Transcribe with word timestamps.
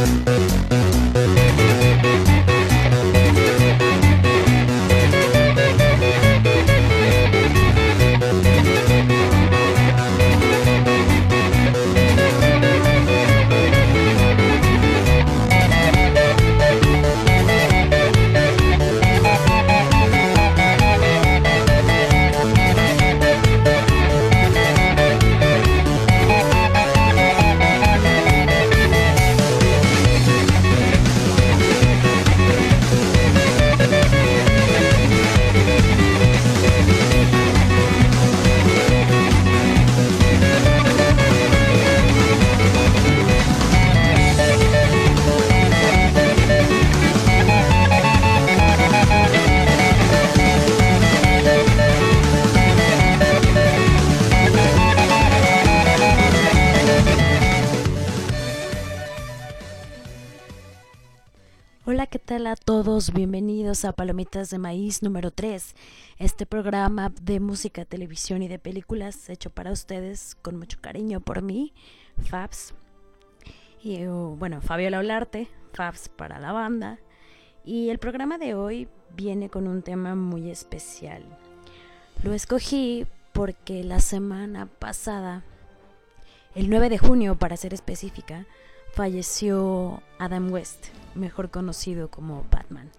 Thank 0.00 0.49
bienvenidos 63.80 63.84
a 63.84 63.92
Palomitas 63.92 64.50
de 64.50 64.58
Maíz 64.58 65.02
número 65.02 65.30
3, 65.30 65.74
este 66.18 66.44
programa 66.44 67.12
de 67.22 67.40
música, 67.40 67.86
televisión 67.86 68.42
y 68.42 68.48
de 68.48 68.58
películas 68.58 69.30
hecho 69.30 69.48
para 69.48 69.72
ustedes 69.72 70.36
con 70.42 70.58
mucho 70.58 70.78
cariño 70.82 71.20
por 71.20 71.40
mí, 71.40 71.72
Fabs. 72.28 72.74
Y 73.82 74.06
uh, 74.06 74.36
bueno, 74.38 74.60
Fabiola 74.60 74.98
Olarte, 74.98 75.48
Fabs 75.72 76.10
para 76.10 76.38
la 76.38 76.52
banda. 76.52 76.98
Y 77.64 77.88
el 77.88 77.98
programa 77.98 78.36
de 78.36 78.54
hoy 78.54 78.88
viene 79.16 79.48
con 79.48 79.66
un 79.66 79.82
tema 79.82 80.14
muy 80.14 80.50
especial. 80.50 81.22
Lo 82.22 82.34
escogí 82.34 83.06
porque 83.32 83.82
la 83.82 84.00
semana 84.00 84.66
pasada, 84.66 85.42
el 86.54 86.68
9 86.68 86.90
de 86.90 86.98
junio 86.98 87.38
para 87.38 87.56
ser 87.56 87.72
específica, 87.72 88.46
falleció 88.92 90.02
Adam 90.18 90.52
West 90.52 90.88
mejor 91.14 91.50
conocido 91.50 92.10
como 92.10 92.44
Batman. 92.50 92.90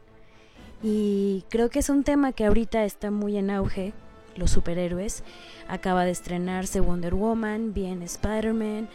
Y 0.84 1.44
creo 1.50 1.70
que 1.70 1.80
es 1.80 1.90
un 1.90 2.04
tema 2.04 2.32
que 2.32 2.46
ahorita 2.46 2.84
está 2.84 3.12
muy 3.12 3.38
en 3.38 3.52
auge, 3.52 3.94
los 4.36 4.52
superhéroes. 4.52 5.24
Acaba 5.68 6.06
de 6.06 6.12
estrenarse 6.12 6.80
Wonder 6.80 7.14
Woman, 7.14 7.74
bien 7.74 8.02
Spider-Man, 8.02 8.90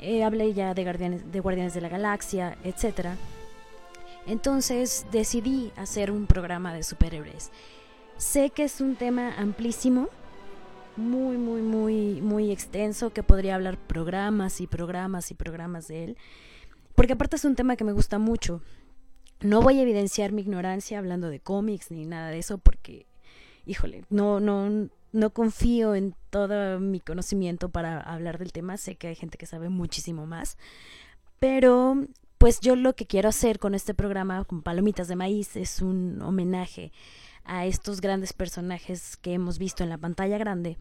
eh, 0.00 0.24
hablé 0.24 0.54
ya 0.54 0.72
de 0.74 0.82
Guardianes, 0.84 1.30
de 1.30 1.40
Guardianes 1.40 1.74
de 1.74 1.82
la 1.82 1.88
Galaxia, 1.88 2.56
etc. 2.64 3.10
Entonces 4.26 5.06
decidí 5.12 5.72
hacer 5.76 6.10
un 6.10 6.26
programa 6.26 6.72
de 6.72 6.82
superhéroes. 6.82 7.50
Sé 8.16 8.50
que 8.50 8.64
es 8.64 8.80
un 8.80 8.96
tema 8.96 9.34
amplísimo, 9.36 10.08
muy, 10.96 11.36
muy, 11.36 11.62
muy, 11.62 12.20
muy 12.20 12.50
extenso, 12.50 13.12
que 13.12 13.22
podría 13.22 13.54
hablar 13.54 13.78
programas 13.78 14.60
y 14.60 14.66
programas 14.66 15.30
y 15.30 15.34
programas 15.34 15.88
de 15.88 16.04
él. 16.04 16.16
Porque 16.94 17.14
aparte 17.14 17.36
es 17.36 17.44
un 17.44 17.54
tema 17.54 17.76
que 17.76 17.84
me 17.84 17.92
gusta 17.92 18.18
mucho. 18.18 18.60
No 19.40 19.62
voy 19.62 19.78
a 19.78 19.82
evidenciar 19.82 20.32
mi 20.32 20.42
ignorancia 20.42 20.98
hablando 20.98 21.30
de 21.30 21.40
cómics 21.40 21.90
ni 21.90 22.04
nada 22.04 22.30
de 22.30 22.38
eso 22.38 22.58
porque, 22.58 23.06
híjole, 23.64 24.04
no, 24.10 24.38
no, 24.38 24.88
no 25.12 25.30
confío 25.30 25.94
en 25.94 26.14
todo 26.28 26.78
mi 26.78 27.00
conocimiento 27.00 27.70
para 27.70 28.00
hablar 28.00 28.38
del 28.38 28.52
tema. 28.52 28.76
Sé 28.76 28.96
que 28.96 29.08
hay 29.08 29.14
gente 29.14 29.38
que 29.38 29.46
sabe 29.46 29.68
muchísimo 29.70 30.26
más. 30.26 30.58
Pero, 31.38 32.06
pues 32.36 32.60
yo 32.60 32.76
lo 32.76 32.94
que 32.94 33.06
quiero 33.06 33.30
hacer 33.30 33.58
con 33.58 33.74
este 33.74 33.94
programa, 33.94 34.44
con 34.44 34.62
Palomitas 34.62 35.08
de 35.08 35.16
Maíz, 35.16 35.56
es 35.56 35.80
un 35.80 36.20
homenaje 36.20 36.92
a 37.44 37.64
estos 37.64 38.02
grandes 38.02 38.34
personajes 38.34 39.16
que 39.16 39.32
hemos 39.32 39.58
visto 39.58 39.82
en 39.82 39.88
la 39.88 39.98
pantalla 39.98 40.36
grande 40.36 40.76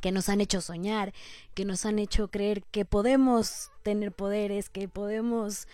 que 0.00 0.12
nos 0.12 0.28
han 0.28 0.40
hecho 0.40 0.60
soñar, 0.60 1.12
que 1.54 1.64
nos 1.64 1.84
han 1.84 1.98
hecho 1.98 2.28
creer 2.28 2.62
que 2.64 2.84
podemos 2.84 3.70
tener 3.82 4.12
poderes, 4.12 4.70
que 4.70 4.88
podemos 4.88 5.68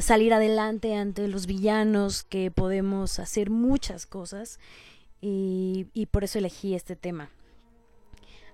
salir 0.00 0.32
adelante 0.32 0.94
ante 0.94 1.28
los 1.28 1.46
villanos, 1.46 2.22
que 2.22 2.50
podemos 2.50 3.18
hacer 3.18 3.50
muchas 3.50 4.06
cosas 4.06 4.58
y, 5.20 6.08
por 6.10 6.24
eso 6.24 6.38
elegí 6.38 6.74
este 6.74 6.96
tema. 6.96 7.30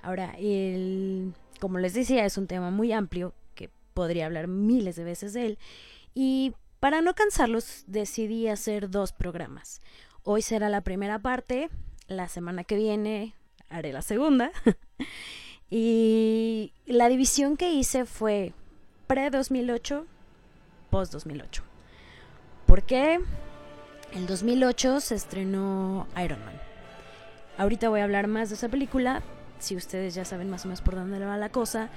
Ahora, 0.03 0.35
el, 0.39 1.33
como 1.61 1.79
les 1.79 1.95
decía, 1.95 2.25
es 2.25 2.39
un 2.39 2.47
tema 2.47 2.71
muy 2.71 2.93
amplio 2.93 3.35
que 3.55 3.71
podría 3.95 4.27
hablar 4.27 4.49
miles 4.49 4.97
de 4.97 5.05
veces 5.05 5.33
de 5.33 5.47
él 5.47 5.59
y 6.15 6.55
para 6.81 7.01
no 7.01 7.15
cansarlos 7.15 7.85
decidí 7.87 8.49
hacer 8.49 8.91
dos 8.91 9.13
programas. 9.13 9.81
Hoy 10.25 10.43
será 10.43 10.69
la 10.69 10.81
primera 10.81 11.21
parte, 11.21 11.71
la 12.09 12.29
semana 12.29 12.65
que 12.65 12.77
viene 12.77 13.35
haré 13.69 13.93
la 13.93 14.03
segunda. 14.03 14.51
y 15.71 16.73
la 16.87 17.09
división 17.09 17.57
que 17.57 17.73
hice 17.73 18.05
fue 18.05 18.53
pre-2008, 19.07 20.05
post-2008. 20.93 21.63
¿Por 22.67 22.83
qué? 22.83 23.19
En 24.13 24.27
2008 24.27 25.01
se 25.01 25.15
estrenó 25.15 26.07
Iron 26.23 26.39
Man. 26.45 26.61
Ahorita 27.59 27.89
voy 27.89 28.01
a 28.01 28.05
hablar 28.05 28.29
más 28.29 28.51
de 28.51 28.57
esa 28.57 28.69
película, 28.69 29.23
si 29.59 29.75
ustedes 29.75 30.15
ya 30.15 30.25
saben 30.25 30.51
más 30.51 30.65
o 30.65 30.69
menos 30.69 30.83
por 30.83 30.95
dónde 30.95 31.19
va 31.25 31.37
la 31.37 31.49
cosa. 31.49 31.89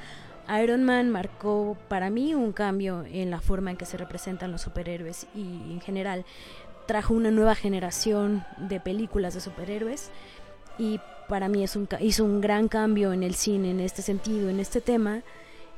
Iron 0.61 0.83
Man 0.83 1.09
marcó 1.09 1.77
para 1.89 2.09
mí 2.09 2.33
un 2.33 2.53
cambio 2.53 3.03
en 3.05 3.31
la 3.31 3.41
forma 3.41 3.71
en 3.71 3.77
que 3.77 3.85
se 3.85 3.97
representan 3.97 4.51
los 4.51 4.61
superhéroes 4.61 5.27
y 5.35 5.71
en 5.71 5.81
general 5.81 6.25
trajo 6.87 7.13
una 7.13 7.31
nueva 7.31 7.55
generación 7.55 8.45
de 8.57 8.79
películas 8.79 9.33
de 9.33 9.41
superhéroes 9.41 10.11
y 10.77 10.99
para 11.27 11.49
mí 11.49 11.63
es 11.63 11.75
un, 11.75 11.89
hizo 11.99 12.23
un 12.23 12.41
gran 12.41 12.67
cambio 12.67 13.11
en 13.11 13.23
el 13.23 13.33
cine 13.35 13.71
en 13.71 13.79
este 13.79 14.01
sentido, 14.01 14.49
en 14.49 14.59
este 14.59 14.81
tema. 14.81 15.23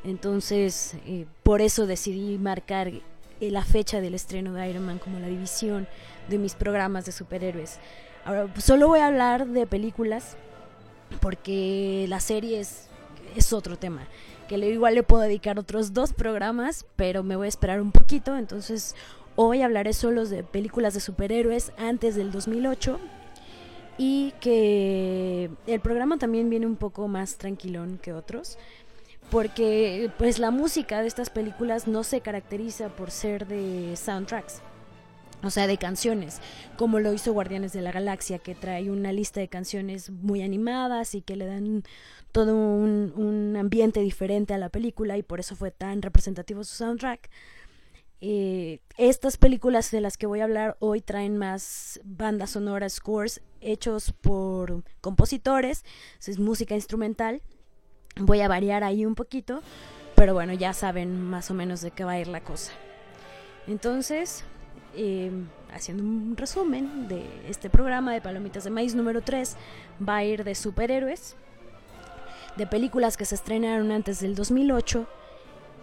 Entonces, 0.07 0.95
eh, 1.05 1.25
por 1.43 1.61
eso 1.61 1.85
decidí 1.85 2.37
marcar 2.37 2.87
eh, 2.87 3.01
la 3.51 3.65
fecha 3.65 3.99
del 3.99 4.13
estreno 4.13 4.53
de 4.53 4.69
Iron 4.69 4.85
Man 4.85 4.99
como 4.99 5.19
la 5.19 5.27
división 5.27 5.85
de 6.29 6.37
mis 6.37 6.55
programas 6.55 7.05
de 7.05 7.11
superhéroes. 7.11 7.77
Ahora, 8.23 8.47
solo 8.57 8.87
voy 8.87 8.99
a 8.99 9.07
hablar 9.07 9.47
de 9.47 9.67
películas 9.67 10.37
porque 11.19 12.05
la 12.07 12.21
serie 12.21 12.61
es, 12.61 12.87
es 13.35 13.51
otro 13.51 13.77
tema. 13.77 14.07
Que 14.47 14.55
igual 14.57 14.95
le 14.95 15.03
puedo 15.03 15.23
dedicar 15.23 15.59
otros 15.59 15.93
dos 15.93 16.13
programas, 16.13 16.85
pero 16.95 17.21
me 17.21 17.35
voy 17.35 17.47
a 17.47 17.49
esperar 17.49 17.81
un 17.81 17.91
poquito. 17.91 18.37
Entonces, 18.37 18.95
hoy 19.35 19.61
hablaré 19.61 19.91
solo 19.91 20.25
de 20.25 20.41
películas 20.43 20.93
de 20.93 21.01
superhéroes 21.01 21.73
antes 21.77 22.15
del 22.15 22.31
2008 22.31 22.97
y 23.97 24.31
que 24.39 25.49
el 25.65 25.79
programa 25.81 26.17
también 26.17 26.49
viene 26.49 26.65
un 26.65 26.77
poco 26.77 27.09
más 27.09 27.35
tranquilón 27.35 27.99
que 28.01 28.13
otros 28.13 28.57
porque 29.29 30.09
pues 30.17 30.39
la 30.39 30.51
música 30.51 31.01
de 31.01 31.07
estas 31.07 31.29
películas 31.29 31.87
no 31.87 32.03
se 32.03 32.21
caracteriza 32.21 32.89
por 32.89 33.11
ser 33.11 33.47
de 33.47 33.95
soundtracks 33.95 34.61
o 35.43 35.51
sea, 35.51 35.67
de 35.67 35.77
canciones, 35.77 36.41
como 36.77 36.99
lo 36.99 37.13
hizo 37.13 37.31
Guardianes 37.31 37.71
de 37.71 37.81
la 37.81 37.91
Galaxia, 37.91 38.39
que 38.39 38.55
trae 38.55 38.89
una 38.89 39.11
lista 39.11 39.39
de 39.39 39.47
canciones 39.47 40.09
muy 40.09 40.41
animadas 40.41 41.13
y 41.13 41.21
que 41.21 41.35
le 41.35 41.45
dan 41.45 41.83
todo 42.31 42.55
un, 42.55 43.13
un 43.15 43.55
ambiente 43.55 43.99
diferente 43.99 44.55
a 44.55 44.57
la 44.57 44.69
película 44.69 45.15
y 45.17 45.23
por 45.23 45.39
eso 45.39 45.55
fue 45.55 45.69
tan 45.69 46.01
representativo 46.01 46.63
su 46.63 46.75
soundtrack. 46.75 47.29
Eh, 48.19 48.79
estas 48.97 49.37
películas 49.37 49.91
de 49.91 50.01
las 50.01 50.17
que 50.17 50.25
voy 50.25 50.39
a 50.39 50.45
hablar 50.45 50.75
hoy 50.79 51.01
traen 51.01 51.37
más 51.37 52.01
bandas 52.03 52.51
sonoras, 52.51 52.93
scores 52.93 53.41
hechos 53.61 54.13
por 54.13 54.83
compositores, 55.01 55.85
es 56.25 56.39
música 56.39 56.73
instrumental. 56.73 57.43
Voy 58.19 58.41
a 58.41 58.47
variar 58.47 58.83
ahí 58.83 59.05
un 59.05 59.15
poquito, 59.15 59.61
pero 60.15 60.33
bueno, 60.33 60.53
ya 60.53 60.73
saben 60.73 61.21
más 61.21 61.51
o 61.51 61.53
menos 61.53 61.81
de 61.81 61.91
qué 61.91 62.03
va 62.03 62.13
a 62.13 62.19
ir 62.19 62.27
la 62.27 62.41
cosa. 62.41 62.71
Entonces, 63.67 64.43
em, 64.95 65.47
haciendo 65.71 66.03
un 66.03 66.35
resumen 66.37 67.07
de 67.07 67.25
este 67.47 67.69
programa 67.69 68.13
de 68.13 68.21
Palomitas 68.21 68.63
de 68.63 68.69
Maíz 68.69 68.95
número 68.95 69.21
3, 69.21 69.55
va 70.07 70.17
a 70.17 70.23
ir 70.23 70.43
de 70.43 70.55
superhéroes, 70.55 71.35
de 72.55 72.65
películas 72.65 73.17
que 73.17 73.25
se 73.25 73.35
estrenaron 73.35 73.91
antes 73.91 74.19
del 74.19 74.35
2008 74.35 75.07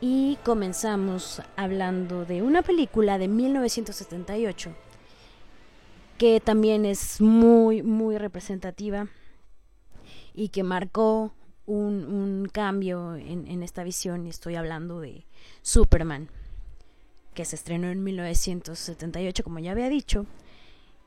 y 0.00 0.38
comenzamos 0.44 1.40
hablando 1.56 2.24
de 2.24 2.42
una 2.42 2.62
película 2.62 3.18
de 3.18 3.28
1978 3.28 4.74
que 6.18 6.40
también 6.40 6.84
es 6.84 7.20
muy, 7.20 7.82
muy 7.82 8.18
representativa 8.18 9.08
y 10.32 10.48
que 10.48 10.62
marcó 10.62 11.32
un, 11.66 12.48
cambio 12.52 13.14
en, 13.16 13.62
esta 13.62 13.84
visión. 13.84 14.26
Estoy 14.26 14.56
hablando 14.56 15.00
de 15.00 15.24
Superman. 15.62 16.28
que 17.34 17.44
se 17.44 17.56
estrenó 17.56 17.88
en 17.88 18.04
1978, 18.04 19.42
como 19.42 19.58
ya 19.58 19.72
había 19.72 19.88
dicho, 19.88 20.24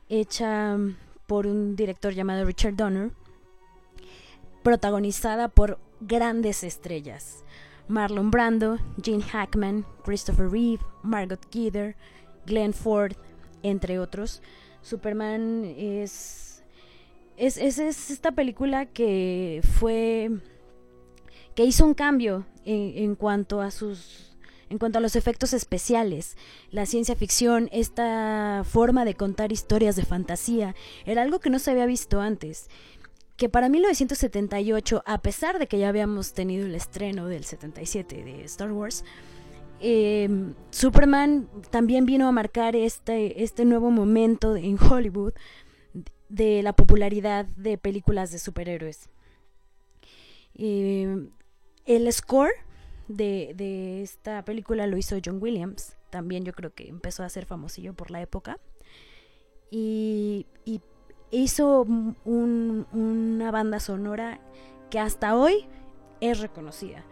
hecha 0.09 0.77
por 1.25 1.47
un 1.47 1.75
director 1.75 2.13
llamado 2.13 2.43
Richard 2.43 2.75
Donner, 2.75 3.11
protagonizada 4.61 5.47
por 5.47 5.79
grandes 6.01 6.63
estrellas. 6.63 7.43
Marlon 7.87 8.31
Brando, 8.31 8.77
Gene 9.01 9.23
Hackman, 9.23 9.85
Christopher 10.03 10.49
Reeve, 10.49 10.83
Margot 11.03 11.39
Kidder, 11.49 11.95
Glenn 12.45 12.73
Ford, 12.73 13.13
entre 13.63 13.99
otros. 13.99 14.41
Superman 14.81 15.63
es, 15.65 16.46
es, 17.37 17.57
es, 17.57 17.79
esta 17.79 18.31
película 18.31 18.87
que 18.87 19.61
fue 19.79 20.31
que 21.55 21.63
hizo 21.63 21.85
un 21.85 21.93
cambio 21.93 22.45
en, 22.65 23.03
en 23.03 23.15
cuanto 23.15 23.61
a 23.61 23.71
sus 23.71 24.27
en 24.69 24.79
cuanto 24.79 24.97
a 24.97 25.01
los 25.01 25.15
efectos 25.15 25.53
especiales, 25.53 26.35
la 26.71 26.85
ciencia 26.85 27.15
ficción, 27.15 27.69
esta 27.71 28.63
forma 28.65 29.05
de 29.05 29.13
contar 29.13 29.53
historias 29.53 29.95
de 29.95 30.03
fantasía, 30.03 30.75
era 31.05 31.21
algo 31.21 31.39
que 31.39 31.49
no 31.49 31.57
se 31.57 31.71
había 31.71 31.85
visto 31.85 32.19
antes. 32.19 32.67
Que 33.37 33.47
para 33.47 33.69
1978, 33.69 35.03
a 35.05 35.21
pesar 35.21 35.57
de 35.57 35.67
que 35.67 35.79
ya 35.79 35.87
habíamos 35.87 36.33
tenido 36.33 36.65
el 36.65 36.75
estreno 36.75 37.27
del 37.27 37.45
77 37.45 38.23
de 38.25 38.43
Star 38.43 38.73
Wars, 38.73 39.05
em, 39.79 40.53
Superman 40.71 41.47
también 41.69 42.05
vino 42.05 42.27
a 42.27 42.31
marcar 42.31 42.75
este, 42.75 43.43
este 43.43 43.63
nuevo 43.63 43.89
momento 43.89 44.57
en 44.57 44.77
Hollywood 44.77 45.33
de 46.29 46.61
la 46.63 46.73
popularidad 46.73 47.45
de 47.45 47.77
películas 47.77 48.31
de 48.31 48.39
superhéroes. 48.39 49.09
Em, 50.55 51.29
el 51.85 52.11
score 52.11 52.51
de, 53.07 53.53
de, 53.55 54.01
esta 54.01 54.43
película 54.43 54.87
lo 54.87 54.97
hizo 54.97 55.17
John 55.23 55.41
Williams, 55.41 55.95
también 56.09 56.43
yo 56.43 56.53
creo 56.53 56.73
que 56.73 56.87
empezó 56.87 57.23
a 57.23 57.29
ser 57.29 57.45
famosillo 57.45 57.93
por 57.93 58.11
la 58.11 58.21
época. 58.21 58.59
Y, 59.69 60.45
y 60.65 60.81
hizo 61.31 61.81
una 62.25 63.51
banda 63.51 63.79
sonora 63.79 64.39
que 64.89 64.99
hasta 64.99 65.35
hoy 65.35 65.65
es 66.21 66.39
reconocida. 66.39 67.03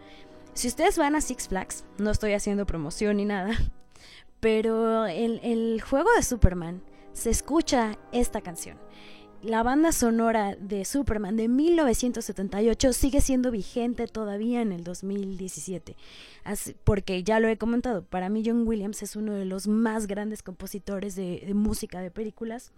Si 0.54 0.68
ustedes 0.68 0.96
van 0.96 1.14
a 1.14 1.20
Six 1.20 1.48
Flags, 1.48 1.84
no 1.98 2.10
estoy 2.10 2.32
haciendo 2.32 2.66
promoción 2.66 3.18
ni 3.18 3.26
nada, 3.26 3.52
pero 4.40 5.06
en 5.06 5.38
el 5.42 5.82
juego 5.82 6.08
de 6.16 6.22
Superman 6.22 6.82
se 7.16 7.30
escucha 7.30 7.98
esta 8.12 8.42
canción. 8.42 8.76
La 9.42 9.62
banda 9.62 9.92
sonora 9.92 10.54
de 10.56 10.84
Superman 10.84 11.36
de 11.36 11.48
1978 11.48 12.92
sigue 12.92 13.22
siendo 13.22 13.50
vigente 13.50 14.06
todavía 14.06 14.60
en 14.60 14.70
el 14.70 14.84
2017. 14.84 15.96
porque 16.84 17.22
ya 17.22 17.40
lo 17.40 17.48
he 17.48 17.56
comentado, 17.56 18.04
para 18.04 18.28
mí 18.28 18.42
John 18.44 18.68
Williams 18.68 19.02
es 19.02 19.16
uno 19.16 19.32
de 19.32 19.46
los 19.46 19.66
más 19.66 20.06
grandes 20.06 20.42
compositores 20.42 21.16
de 21.16 21.50
música 21.54 22.00
de 22.00 22.10
películas 22.10 22.72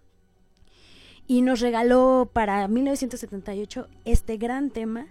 y 1.26 1.42
nos 1.42 1.60
regaló 1.60 2.30
para 2.32 2.68
1978 2.68 3.88
este 4.04 4.36
gran 4.36 4.70
tema 4.70 5.08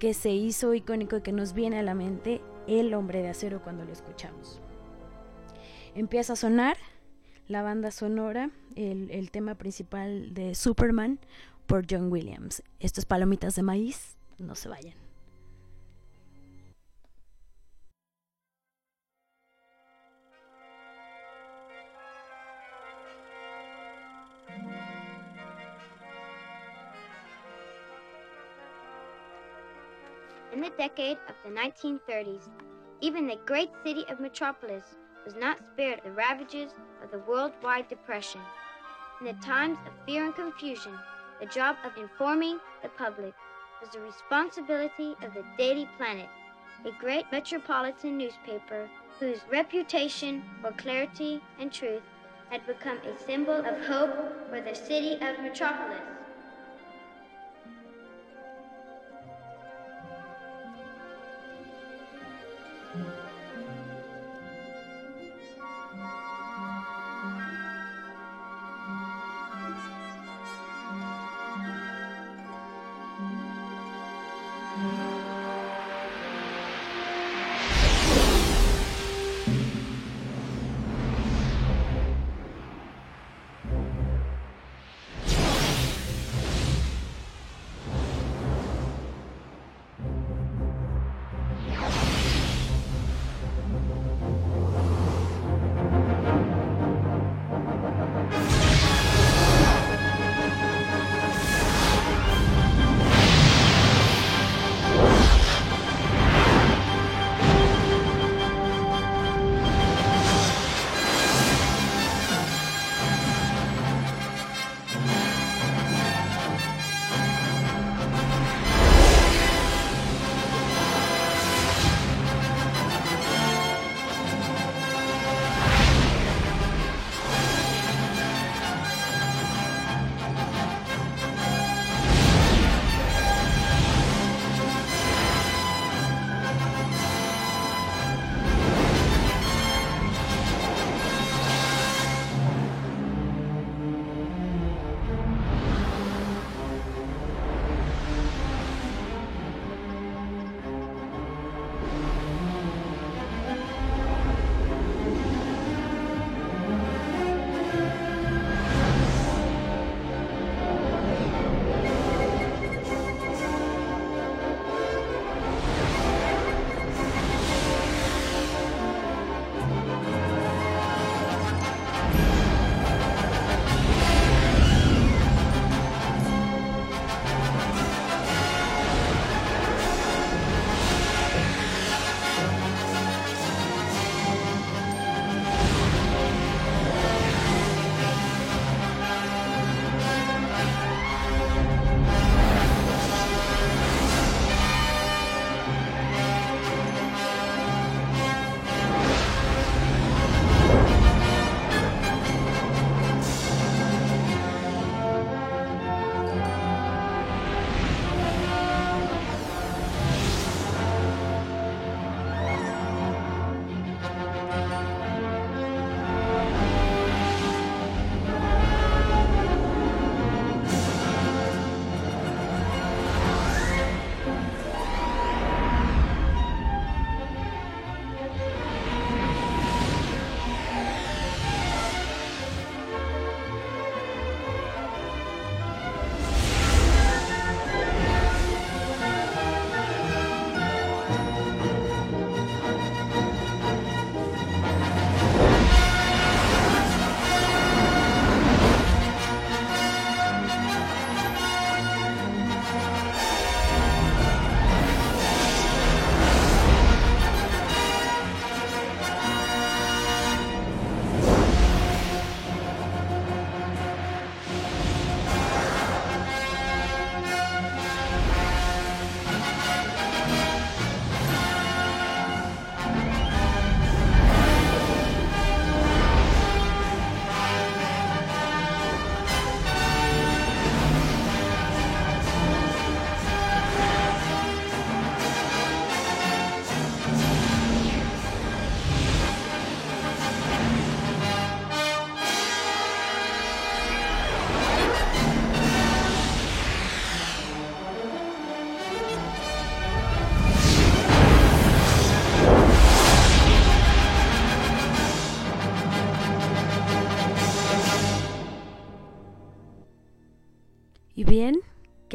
que 0.00 0.12
se 0.12 0.30
hizo 0.30 0.74
icónico 0.74 1.18
y 1.18 1.22
que 1.22 1.32
nos 1.32 1.52
viene 1.52 1.78
a 1.78 1.82
la 1.84 1.94
mente 1.94 2.40
El 2.66 2.94
hombre 2.94 3.22
de 3.22 3.28
acero 3.28 3.62
cuando 3.62 3.84
lo 3.84 3.92
escuchamos. 3.92 4.60
Empieza 5.94 6.32
a 6.32 6.36
sonar 6.36 6.76
la 7.48 7.62
banda 7.62 7.90
sonora, 7.90 8.50
el, 8.74 9.10
el 9.10 9.30
tema 9.30 9.54
principal 9.54 10.34
de 10.34 10.54
Superman 10.54 11.18
por 11.66 11.84
John 11.88 12.10
Williams. 12.10 12.62
Estos 12.80 13.04
palomitas 13.04 13.54
de 13.54 13.62
maíz, 13.62 14.16
no 14.38 14.54
se 14.54 14.68
vayan. 14.68 14.94
In 30.52 30.62
the 30.62 30.70
decade 30.78 31.18
of 31.28 31.34
the 31.44 31.50
1930s, 31.50 32.48
even 33.02 33.26
the 33.26 33.36
great 33.44 33.68
city 33.84 34.06
of 34.10 34.20
Metropolis 34.20 34.96
was 35.26 35.34
not 35.34 35.58
spared 35.66 36.00
the 36.04 36.12
ravages 36.12 36.72
of 37.02 37.10
the 37.10 37.18
worldwide 37.18 37.88
depression. 37.88 38.40
In 39.20 39.26
the 39.26 39.32
times 39.44 39.76
of 39.84 39.92
fear 40.06 40.24
and 40.24 40.34
confusion, 40.34 40.92
the 41.40 41.46
job 41.46 41.76
of 41.84 41.96
informing 41.98 42.58
the 42.82 42.88
public 42.90 43.34
was 43.80 43.90
the 43.90 44.00
responsibility 44.00 45.16
of 45.22 45.34
the 45.34 45.44
Daily 45.58 45.88
Planet, 45.98 46.28
a 46.84 46.90
great 47.00 47.26
metropolitan 47.32 48.16
newspaper 48.16 48.88
whose 49.18 49.40
reputation 49.50 50.44
for 50.62 50.70
clarity 50.72 51.42
and 51.58 51.72
truth 51.72 52.02
had 52.50 52.64
become 52.66 52.98
a 52.98 53.18
symbol 53.26 53.54
of 53.54 53.86
hope 53.86 54.48
for 54.48 54.60
the 54.60 54.74
city 54.74 55.14
of 55.14 55.40
Metropolis. 55.42 56.00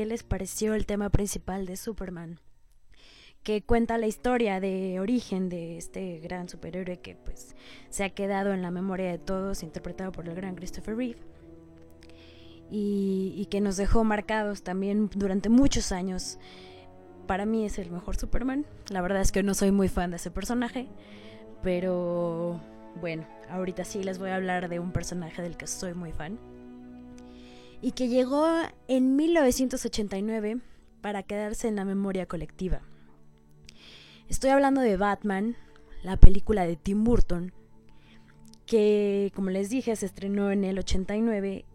Qué 0.02 0.08
les 0.08 0.24
pareció 0.24 0.74
el 0.74 0.88
tema 0.88 1.12
principal 1.12 1.68
de 1.68 1.78
Superman, 1.78 2.40
que 3.44 3.62
cuenta 3.62 4.00
la 4.00 4.08
historia 4.08 4.60
de 4.60 5.00
origen 5.00 5.48
de 5.48 5.78
este 5.78 6.18
gran 6.18 6.50
superhéroe 6.50 6.98
que 6.98 7.16
pues 7.16 7.56
se 7.92 8.04
ha 8.04 8.10
quedado 8.10 8.52
en 8.52 8.64
la 8.64 8.72
memoria 8.72 9.12
de 9.12 9.20
todos, 9.20 9.62
interpretado 9.62 10.12
por 10.12 10.28
el 10.28 10.34
gran 10.34 10.56
Christopher 10.56 10.98
Reeve. 10.98 11.20
Y, 12.72 13.36
y 13.38 13.46
que 13.46 13.62
nos 13.62 13.78
dejó 13.78 14.04
marcados 14.04 14.64
también 14.64 15.08
durante 15.14 15.50
muchos 15.50 15.92
años. 15.92 16.40
Para 17.28 17.46
mí 17.46 17.64
es 17.64 17.78
el 17.78 17.92
mejor 17.92 18.16
Superman. 18.16 18.66
La 18.90 19.02
verdad 19.04 19.22
es 19.22 19.32
que 19.32 19.44
no 19.44 19.54
soy 19.54 19.70
muy 19.70 19.88
fan 19.88 20.10
de 20.10 20.16
ese 20.16 20.32
personaje. 20.32 20.88
Pero 21.62 22.60
bueno, 23.00 23.28
ahorita 23.52 23.86
sí 23.86 24.04
les 24.04 24.18
voy 24.18 24.32
a 24.32 24.38
hablar 24.38 24.68
de 24.68 24.80
un 24.80 24.94
personaje 24.94 25.44
del 25.44 25.58
que 25.58 25.68
soy 25.68 25.94
muy 25.94 26.12
fan 26.12 26.40
y 27.82 27.92
que 27.92 28.08
llegó 28.08 28.48
en 28.88 29.16
1989 29.16 30.60
para 31.02 31.24
quedarse 31.24 31.68
en 31.68 31.76
la 31.76 31.86
memoria 31.86 32.26
colectiva. 32.26 32.82
Estoy 34.30 34.52
hablando 34.52 34.82
de 34.82 34.98
Batman, 34.98 35.56
la 36.04 36.18
película 36.18 36.66
de 36.66 36.76
Tim 36.76 37.04
Burton, 37.04 37.54
que 38.66 39.32
como 39.36 39.50
les 39.50 39.70
dije 39.70 39.96
se 39.96 40.06
estrenó 40.06 40.52
en 40.52 40.64
el 40.64 40.80
89 40.80 41.66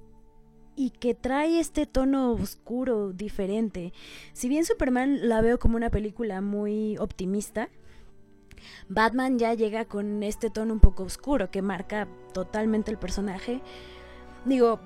y 0.77 0.91
que 0.91 1.15
trae 1.15 1.59
este 1.59 1.87
tono 1.87 2.33
oscuro 2.33 3.13
diferente. 3.13 3.93
Si 4.33 4.49
bien 4.49 4.65
Superman 4.65 5.29
la 5.29 5.41
veo 5.41 5.59
como 5.59 5.77
una 5.77 5.91
película 5.91 6.41
muy 6.41 6.97
optimista, 6.99 7.69
Batman 8.89 9.39
ya 9.39 9.55
llega 9.55 9.87
con 9.87 10.23
este 10.23 10.51
tono 10.51 10.73
un 10.73 10.81
poco 10.81 11.03
oscuro 11.03 11.51
que 11.51 11.63
marca 11.63 12.09
totalmente 12.33 12.91
el 12.91 12.99
personaje. 12.99 13.61
Digo, 14.45 14.81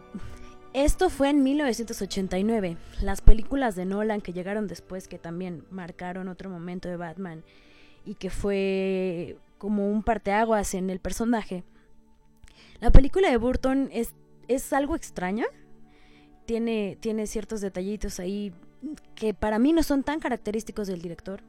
esto 0.72 1.10
fue 1.10 1.30
en 1.30 1.42
1989. 1.42 2.76
Las 3.02 3.20
películas 3.20 3.74
de 3.74 3.84
Nolan 3.84 4.20
que 4.20 4.32
llegaron 4.32 4.66
después, 4.66 5.08
que 5.08 5.18
también 5.18 5.64
marcaron 5.70 6.28
otro 6.28 6.48
momento 6.48 6.88
de 6.88 6.96
Batman 6.96 7.42
y 8.04 8.14
que 8.14 8.30
fue 8.30 9.36
como 9.58 9.90
un 9.90 10.02
parteaguas 10.02 10.74
en 10.74 10.90
el 10.90 11.00
personaje. 11.00 11.64
La 12.80 12.90
película 12.90 13.30
de 13.30 13.36
Burton 13.36 13.90
es, 13.92 14.14
es 14.48 14.72
algo 14.72 14.96
extraña. 14.96 15.46
Tiene, 16.46 16.96
tiene 17.00 17.26
ciertos 17.26 17.60
detallitos 17.60 18.20
ahí 18.20 18.52
que 19.14 19.34
para 19.34 19.58
mí 19.58 19.72
no 19.72 19.82
son 19.82 20.02
tan 20.02 20.20
característicos 20.20 20.88
del 20.88 21.02
director. 21.02 21.42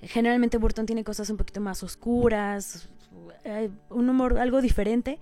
Generalmente 0.00 0.58
Burton 0.58 0.86
tiene 0.86 1.04
cosas 1.04 1.28
un 1.30 1.36
poquito 1.36 1.60
más 1.60 1.82
oscuras, 1.82 2.88
eh, 3.44 3.70
un 3.90 4.08
humor 4.08 4.38
algo 4.38 4.60
diferente, 4.60 5.18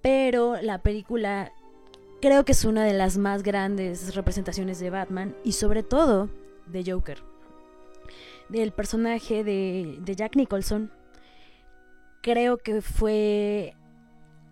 pero 0.00 0.60
la 0.60 0.78
película 0.78 1.52
creo 2.22 2.44
que 2.44 2.52
es 2.52 2.64
una 2.64 2.84
de 2.84 2.92
las 2.92 3.18
más 3.18 3.42
grandes 3.42 4.14
representaciones 4.14 4.78
de 4.78 4.90
Batman 4.90 5.34
y 5.42 5.52
sobre 5.52 5.82
todo 5.82 6.30
de 6.66 6.84
Joker. 6.90 7.18
Del 8.48 8.70
personaje 8.70 9.42
de, 9.42 10.00
Jack 10.04 10.36
Nicholson, 10.36 10.92
creo 12.22 12.58
que 12.58 12.80
fue 12.80 13.74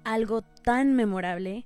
algo 0.03 0.43
tan 0.43 0.97
memorable 0.97 1.65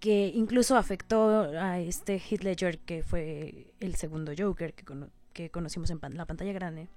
que 0.00 0.32
incluso 0.34 0.76
afectó 0.76 1.42
a 1.60 1.78
este 1.78 2.18
Heath 2.18 2.42
Ledger, 2.42 2.78
que 2.78 3.04
fue 3.04 3.72
el 3.78 3.94
segundo 3.94 4.32
Joker 4.36 4.74
que, 4.74 4.84
que 5.32 5.50
conocimos 5.50 5.90
en 5.90 6.00
la 6.16 6.26
pantalla 6.26 6.52
grande. 6.52 6.88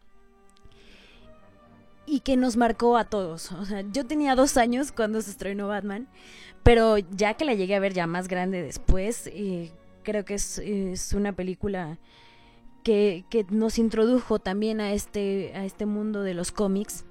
Y 2.05 2.19
que 2.19 2.35
nos 2.35 2.57
marcó 2.57 2.97
a 2.97 3.05
todos. 3.05 3.51
O 3.53 3.65
sea, 3.65 3.81
yo 3.91 4.05
tenía 4.05 4.35
dos 4.35 4.57
años 4.57 4.91
cuando 4.91 5.21
se 5.21 5.31
estrenó 5.31 5.67
Batman, 5.67 6.07
pero 6.63 6.97
ya 6.97 7.35
que 7.35 7.45
la 7.45 7.53
llegué 7.53 7.75
a 7.75 7.79
ver 7.79 7.93
ya 7.93 8.07
más 8.07 8.27
grande 8.27 8.61
después, 8.61 9.27
eh, 9.27 9.71
creo 10.03 10.25
que 10.25 10.35
es, 10.35 11.13
una 11.15 11.33
película 11.33 11.97
que, 12.83 13.25
nos 13.49 13.79
introdujo 13.79 14.39
también 14.39 14.81
a 14.81 14.93
este, 14.93 15.53
a 15.55 15.65
este 15.65 15.85
mundo 15.85 16.21
de 16.21 16.33
los 16.33 16.51
cómics, 16.51 17.05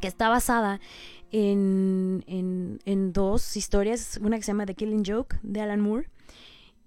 que 0.00 0.08
está 0.08 0.28
basada 0.28 0.80
en, 1.30 2.24
en, 2.84 3.12
dos 3.12 3.56
historias, 3.56 4.18
una 4.22 4.36
que 4.36 4.42
se 4.42 4.48
llama 4.48 4.66
The 4.66 4.74
Killing 4.74 5.04
Joke 5.06 5.36
de 5.42 5.60
Alan 5.60 5.80
Moore 5.80 6.08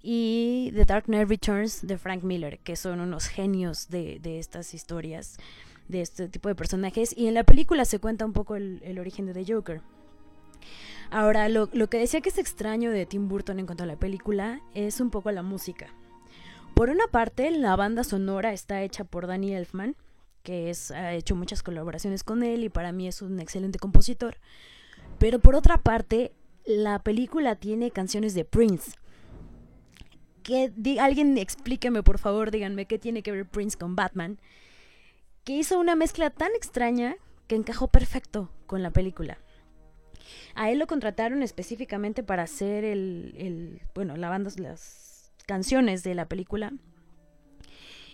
y 0.02 0.72
The 0.76 0.86
Dark 0.86 1.06
Knight 1.06 1.28
Returns 1.28 1.86
de 1.86 1.98
Frank 1.98 2.24
Miller, 2.24 2.60
que 2.60 2.76
son 2.76 3.00
unos 3.00 3.28
genios 3.28 3.90
de, 3.90 4.20
estas 4.40 4.74
historias, 4.74 5.38
de 5.90 6.02
este 6.02 6.30
tipo 6.30 6.48
de 6.48 6.56
personajes. 6.56 7.14
Y 7.18 7.28
en 7.28 7.34
la 7.34 7.44
película 7.44 7.84
se 7.84 8.00
cuenta 8.00 8.26
un 8.26 8.32
poco 8.32 8.56
el, 8.56 8.98
origen 9.00 9.26
de 9.26 9.34
The 9.34 9.54
Joker. 9.54 9.82
Ahora, 11.12 11.50
lo, 11.50 11.68
que 11.68 11.98
decía 11.98 12.22
que 12.22 12.30
es 12.30 12.38
extraño 12.38 12.92
de 12.92 13.06
Tim 13.06 13.28
Burton 13.28 13.60
en 13.60 13.66
cuanto 13.66 13.84
a 13.84 13.88
la 13.88 13.98
película 13.98 14.62
es 14.74 15.02
un 15.02 15.10
poco 15.10 15.32
la 15.32 15.44
música. 15.44 15.88
Por 16.76 16.90
una 16.90 17.08
parte, 17.08 17.52
la 17.52 17.76
banda 17.76 18.04
sonora 18.04 18.54
está 18.54 18.84
hecha 18.84 19.04
por 19.04 19.28
Danny 19.28 19.54
Elfman, 19.54 19.96
que 20.44 20.70
es, 20.70 20.92
ha 20.92 21.14
hecho 21.14 21.36
muchas 21.36 21.64
colaboraciones 21.64 22.24
con 22.24 22.44
él 22.44 22.64
y 22.64 22.70
para 22.70 22.92
mí 22.92 23.08
es 23.08 23.22
un 23.22 23.40
excelente 23.40 23.80
compositor. 23.80 24.38
Pero 25.18 25.40
por 25.40 25.56
otra 25.56 25.78
parte, 25.78 26.32
la 26.66 27.00
película 27.00 27.56
tiene 27.56 27.92
canciones 27.92 28.36
de 28.36 28.46
Prince. 28.46 28.92
Que 30.44 30.72
alguien 31.02 31.38
explíqueme, 31.38 32.04
por 32.04 32.20
favor, 32.20 32.52
díganme 32.52 32.86
qué 32.86 33.00
tiene 33.00 33.24
que 33.24 33.32
ver 33.32 33.48
Prince 33.48 33.78
con 33.78 33.96
Batman. 33.96 34.40
Que 35.50 35.56
hizo 35.56 35.80
una 35.80 35.96
mezcla 35.96 36.30
tan 36.30 36.52
extraña 36.56 37.16
que 37.48 37.56
encajó 37.56 37.88
perfecto 37.88 38.52
con 38.68 38.84
la 38.84 38.92
película. 38.92 39.40
A 40.54 40.70
él 40.70 40.78
lo 40.78 40.86
contrataron 40.86 41.42
específicamente 41.42 42.22
para 42.22 42.44
hacer 42.44 42.84
el, 42.84 43.82
bueno, 43.96 44.16
la 44.16 44.30
banda, 44.30 44.52
las 44.58 45.32
canciones 45.48 46.04
de 46.04 46.14
la 46.14 46.28
película. 46.28 46.72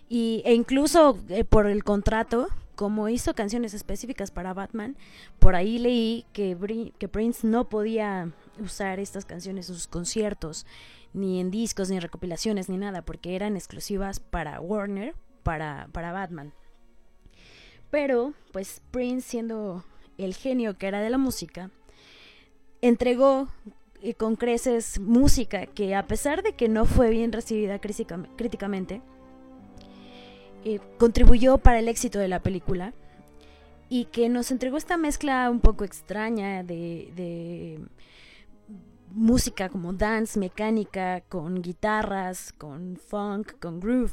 Y, 0.07 0.43
e 0.45 0.53
incluso 0.53 1.19
eh, 1.27 1.43
por 1.43 1.67
el 1.67 1.83
contrato, 1.83 2.47
como 2.75 3.09
hizo 3.09 3.35
canciones 3.35 3.73
específicas 3.73 4.31
para 4.31 4.53
Batman, 4.53 4.95
por 5.39 5.57
ahí 5.57 5.77
leí 5.77 6.25
que, 6.31 6.55
Prince 7.11 7.45
no 7.45 7.67
podía 7.67 8.31
usar 8.59 9.01
estas 9.01 9.25
canciones 9.25 9.67
en 9.67 9.75
sus 9.75 9.87
conciertos, 9.87 10.65
ni 11.11 11.41
en 11.41 11.51
discos, 11.51 11.89
ni 11.89 11.97
en 11.97 12.01
recopilaciones, 12.01 12.69
ni 12.69 12.77
nada, 12.77 13.01
porque 13.01 13.35
eran 13.35 13.57
exclusivas 13.57 14.21
para 14.21 14.61
Warner, 14.61 15.15
para 15.43 15.89
Batman. 15.91 16.53
Pero, 17.95 18.33
pues 18.51 18.81
Prince, 18.91 19.25
siendo 19.25 19.85
el 20.17 20.33
genio 20.35 20.77
que 20.77 20.87
era 20.87 20.99
de 20.99 21.09
la 21.09 21.17
música, 21.17 21.71
entregó 22.81 23.47
eh, 24.01 24.15
con 24.15 24.35
creces 24.35 24.99
música 24.99 25.65
que 25.65 25.95
a 25.95 26.05
pesar 26.05 26.43
de 26.43 26.51
que 26.51 26.67
no 26.67 26.83
fue 26.83 27.09
bien 27.09 27.31
recibida 27.31 27.79
críticamente, 27.79 29.01
eh, 30.65 30.81
contribuyó 30.99 31.57
para 31.57 31.79
el 31.79 31.87
éxito 31.87 32.19
de 32.19 32.27
la 32.27 32.43
película 32.43 32.93
y 33.87 34.03
que 34.03 34.27
nos 34.27 34.51
entregó 34.51 34.75
esta 34.75 34.97
mezcla 34.97 35.49
un 35.49 35.61
poco 35.61 35.85
extraña 35.85 36.63
de, 36.63 37.79
música 39.09 39.69
como 39.69 39.93
dance, 39.93 40.37
mecánica, 40.37 41.21
con 41.21 41.61
guitarras, 41.61 42.51
con 42.51 42.97
funk, 42.97 43.57
con 43.61 43.79
groove, 43.79 44.11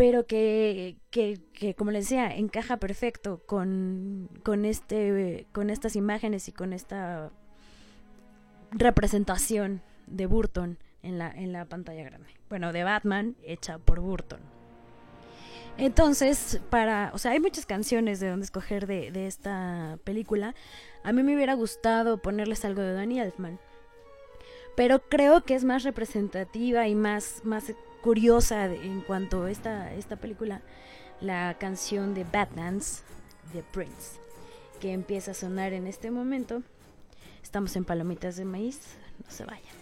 pero 0.00 0.26
que, 0.26 0.96
que, 1.10 1.38
que, 1.52 1.74
como 1.74 1.90
les 1.90 2.06
decía, 2.06 2.34
encaja 2.34 2.78
perfecto 2.78 3.42
con, 3.44 4.30
con, 4.42 4.64
este, 4.64 5.46
con 5.52 5.68
estas 5.68 5.94
imágenes 5.94 6.48
y 6.48 6.52
con 6.52 6.72
esta 6.72 7.30
representación 8.70 9.82
de 10.06 10.24
Burton 10.24 10.78
en 11.02 11.18
la, 11.18 11.30
en 11.30 11.52
la 11.52 11.66
pantalla 11.66 12.02
grande. 12.02 12.30
Bueno, 12.48 12.72
de 12.72 12.82
Batman 12.82 13.36
hecha 13.42 13.76
por 13.76 14.00
Burton. 14.00 14.40
Entonces, 15.76 16.62
para, 16.70 17.10
o 17.12 17.18
sea, 17.18 17.32
hay 17.32 17.40
muchas 17.40 17.66
canciones 17.66 18.20
de 18.20 18.30
donde 18.30 18.44
escoger 18.44 18.86
de, 18.86 19.10
de, 19.10 19.26
esta 19.26 19.98
película. 20.04 20.54
A 21.04 21.12
mí 21.12 21.22
me 21.22 21.34
hubiera 21.34 21.52
gustado 21.52 22.22
ponerles 22.22 22.64
algo 22.64 22.80
de 22.80 22.94
Danny 22.94 23.20
Elfman. 23.20 23.60
Pero 24.76 25.02
creo 25.10 25.44
que 25.44 25.54
es 25.54 25.64
más 25.64 25.82
representativa 25.82 26.88
y 26.88 26.94
más, 26.94 27.42
más 27.44 27.74
curiosa 28.02 28.66
en 28.66 29.00
cuanto 29.00 29.44
a 29.44 29.50
esta, 29.50 29.92
esta 29.94 30.16
película, 30.16 30.62
la 31.20 31.56
canción 31.58 32.14
de 32.14 32.24
Batman's 32.24 33.02
de 33.52 33.62
Prince, 33.62 34.18
que 34.80 34.92
empieza 34.92 35.32
a 35.32 35.34
sonar 35.34 35.72
en 35.72 35.86
este 35.86 36.10
momento. 36.10 36.62
Estamos 37.42 37.76
en 37.76 37.84
Palomitas 37.84 38.36
de 38.36 38.44
Maíz, 38.44 38.80
no 39.24 39.30
se 39.30 39.44
vayan. 39.44 39.80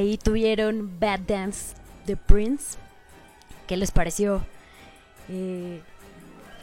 Ahí 0.00 0.16
tuvieron 0.16 0.98
Bad 0.98 1.20
Dance 1.20 1.76
de 2.06 2.16
Prince. 2.16 2.78
¿Qué 3.66 3.76
les 3.76 3.92
pareció? 3.92 4.44
Eh, 5.28 5.82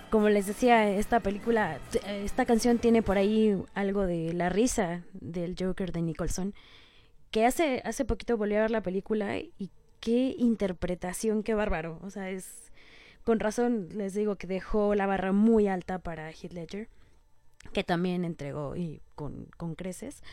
como 0.10 0.30
les 0.30 0.48
decía, 0.48 0.90
esta 0.90 1.20
película, 1.20 1.80
esta 2.08 2.46
canción 2.46 2.80
tiene 2.80 3.02
por 3.02 3.18
ahí 3.18 3.56
algo 3.74 4.06
de 4.06 4.34
la 4.34 4.50
risa 4.50 5.04
del 5.14 5.56
Joker 5.58 5.92
de 5.92 6.02
Nicholson. 6.02 6.54
Que 7.32 7.46
hace, 7.46 7.82
hace 7.86 8.06
poquito 8.06 8.38
volví 8.38 8.56
a 8.56 8.62
ver 8.62 8.72
la 8.72 8.82
película 8.82 9.38
y 9.38 9.70
qué 10.00 10.36
interpretación, 10.38 11.44
qué 11.44 11.54
bárbaro. 11.54 12.00
O 12.04 12.10
sea, 12.10 12.30
es. 12.30 12.72
Con 13.24 13.40
razón 13.42 13.90
les 13.92 14.14
digo 14.14 14.38
que 14.38 14.48
dejó 14.48 14.96
la 14.96 15.06
barra 15.06 15.34
muy 15.34 15.68
alta 15.68 16.00
para 16.00 16.32
Heath 16.32 16.54
Ledger, 16.54 16.88
que 17.74 17.84
también 17.84 18.24
entregó 18.24 18.78
y 18.78 19.02
con, 19.16 19.48
con 19.58 19.76
creces. 19.76 20.24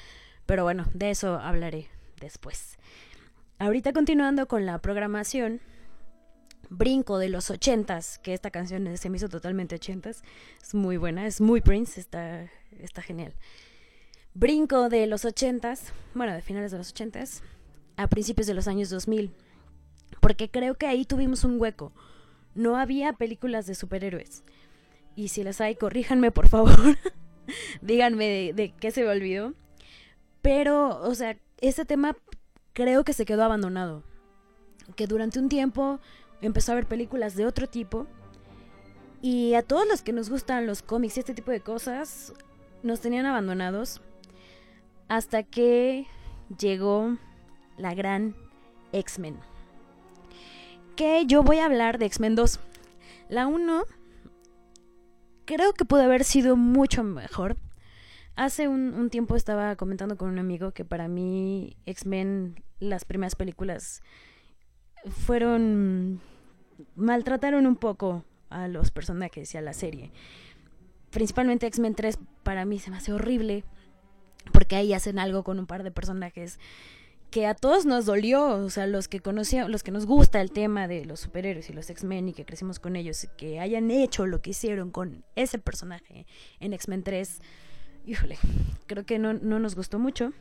Pero 0.47 0.63
bueno, 0.63 0.87
de 0.95 1.11
eso 1.11 1.35
hablaré 1.41 1.89
después. 2.21 2.79
Ahorita 3.59 3.93
continuando 3.93 4.49
con 4.49 4.67
la 4.67 4.79
programación, 4.79 5.61
brinco 6.71 7.19
de 7.19 7.29
los 7.29 7.51
ochentas, 7.51 8.19
que 8.19 8.35
esta 8.35 8.51
canción 8.51 8.97
se 8.97 9.11
me 9.11 9.17
hizo 9.17 9.29
totalmente 9.29 9.77
ochentas, 9.77 10.23
es 10.63 10.75
muy 10.75 10.97
buena, 10.97 11.27
es 11.27 11.41
muy 11.41 11.61
Prince, 11.61 12.01
está, 12.01 12.51
está 12.79 13.03
genial. 13.03 13.35
Brinco 14.35 14.89
de 14.89 15.07
los 15.07 15.25
ochentas, 15.25 15.93
bueno, 16.15 16.33
de 16.33 16.43
finales 16.43 16.73
de 16.73 16.79
los 16.79 16.91
ochentas, 16.91 17.43
a 17.97 18.09
principios 18.09 18.47
de 18.47 18.55
los 18.55 18.67
años 18.67 18.91
2000, 18.91 19.31
porque 20.21 20.51
creo 20.51 20.75
que 20.75 20.87
ahí 20.87 21.05
tuvimos 21.05 21.45
un 21.45 21.61
hueco. 21.61 21.93
No 22.55 22.77
había 22.77 23.13
películas 23.13 23.67
de 23.67 23.75
superhéroes. 23.75 24.43
Y 25.17 25.29
si 25.29 25.45
las 25.45 25.61
hay, 25.61 25.77
corríjanme 25.77 26.31
por 26.33 26.49
favor. 26.49 26.99
Díganme 27.83 28.27
de, 28.27 28.53
de 28.53 28.73
qué 28.73 28.91
se 28.91 29.03
me 29.03 29.11
olvidó. 29.11 29.55
Pero, 30.43 31.01
o 31.03 31.15
sea, 31.15 31.37
este 31.59 31.85
tema 31.85 32.17
creo 32.73 33.05
que 33.05 33.13
se 33.13 33.25
quedó 33.25 33.45
abandonado. 33.45 34.03
Que 34.97 35.07
durante 35.07 35.39
un 35.39 35.49
tiempo 35.49 36.01
empezó 36.41 36.73
a 36.73 36.75
ver 36.75 36.87
películas 36.87 37.37
de 37.37 37.47
otro 37.47 37.69
tipo. 37.69 38.07
Y 39.23 39.55
a 39.55 39.63
todos 39.63 39.87
los 39.89 40.03
que 40.03 40.13
nos 40.13 40.29
gustan 40.29 40.67
los 40.67 40.83
cómics 40.83 41.17
y 41.17 41.21
este 41.21 41.35
tipo 41.35 41.51
de 41.51 41.61
cosas, 41.61 42.35
nos 42.83 43.01
tenían 43.01 43.27
abandonados. 43.27 44.03
Hasta 45.09 45.43
que 45.43 46.07
llegó 46.59 47.17
la 47.79 47.95
gran 47.95 48.37
X-Men. 48.93 49.39
Que 50.97 51.25
yo 51.27 51.43
voy 51.43 51.59
a 51.59 51.65
hablar 51.65 51.99
de 51.99 52.07
X-Men 52.07 52.35
2. 52.35 52.61
La 53.29 53.47
1 53.47 53.85
creo 55.45 55.73
que 55.73 55.85
pudo 55.85 56.03
haber 56.03 56.25
sido 56.25 56.57
mucho 56.57 57.03
mejor. 57.03 57.57
Hace 58.37 58.67
un, 58.67 59.11
tiempo 59.11 59.37
estaba 59.37 59.77
comentando 59.77 60.17
con 60.17 60.29
un 60.29 60.39
amigo 60.39 60.73
que 60.73 60.85
para 60.85 61.07
mí 61.07 61.77
X-Men, 61.87 62.63
las 62.81 63.05
primeras 63.05 63.37
películas, 63.37 64.03
fueron... 65.09 66.21
maltrataron 66.97 67.67
un 67.67 67.77
poco 67.77 68.25
a 68.51 68.67
los 68.67 68.91
personajes 68.91 69.55
y 69.55 69.59
a 69.59 69.61
la 69.61 69.73
serie. 69.73 70.11
Principalmente 71.11 71.67
X-Men 71.67 71.95
3 71.95 72.19
para 72.43 72.65
mí 72.65 72.81
se 72.81 72.91
me 72.91 72.97
hace 72.97 73.13
horrible 73.13 73.65
porque 74.53 74.77
ahí 74.77 74.93
hacen 74.93 75.19
algo 75.21 75.45
con 75.45 75.61
un 75.61 75.67
par 75.67 75.85
de 75.85 75.93
personajes 75.93 76.59
que 77.31 77.47
a 77.47 77.55
todos 77.55 77.85
nos 77.87 78.07
dolió, 78.07 78.47
o 78.47 78.71
sea, 78.71 78.87
los 78.87 79.09
que 79.09 79.19
conocíamos, 79.19 79.71
los 79.71 79.83
que 79.83 79.91
nos 79.91 80.07
gusta 80.07 80.41
el 80.41 80.53
tema 80.53 80.87
de 80.87 81.05
los 81.05 81.21
superhéroes 81.21 81.69
y 81.69 81.73
los 81.73 81.91
X-Men 81.91 82.29
y 82.29 82.33
que 82.33 82.45
crecimos 82.45 82.79
con 82.79 82.95
ellos, 82.95 83.27
que 83.37 83.59
hayan 83.59 83.91
hecho 83.91 84.27
lo 84.27 84.41
que 84.41 84.51
hicieron 84.51 84.93
con 84.93 85.25
ese 85.35 85.59
personaje 85.59 86.27
en 86.61 86.73
X-Men 86.73 87.03
3 87.03 87.41
híjole, 88.07 88.39
creo 88.87 89.05
que 89.05 89.19
no, 89.19 89.33
nos 89.35 89.75
gustó 89.75 89.99
mucho. 89.99 90.33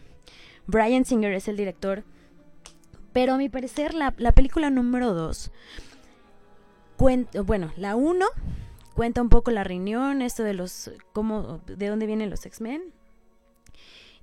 Brian 0.67 1.05
Singer 1.05 1.33
es 1.33 1.47
el 1.47 1.57
director. 1.57 2.03
Pero 3.11 3.33
a 3.33 3.37
mi 3.37 3.49
parecer, 3.49 3.93
la, 3.93 4.11
película 4.11 4.69
número 4.69 5.13
2 5.13 5.51
cuenta, 6.97 7.41
bueno, 7.41 7.71
la 7.77 7.95
1 7.95 8.25
cuenta 8.95 9.21
un 9.21 9.29
poco 9.29 9.51
la 9.51 9.63
reunión, 9.63 10.21
esto 10.21 10.43
de 10.43 10.53
los, 10.53 10.91
cómo, 11.11 11.61
de 11.65 11.87
dónde 11.87 12.07
vienen 12.07 12.29
los 12.29 12.45
X-Men. 12.45 12.81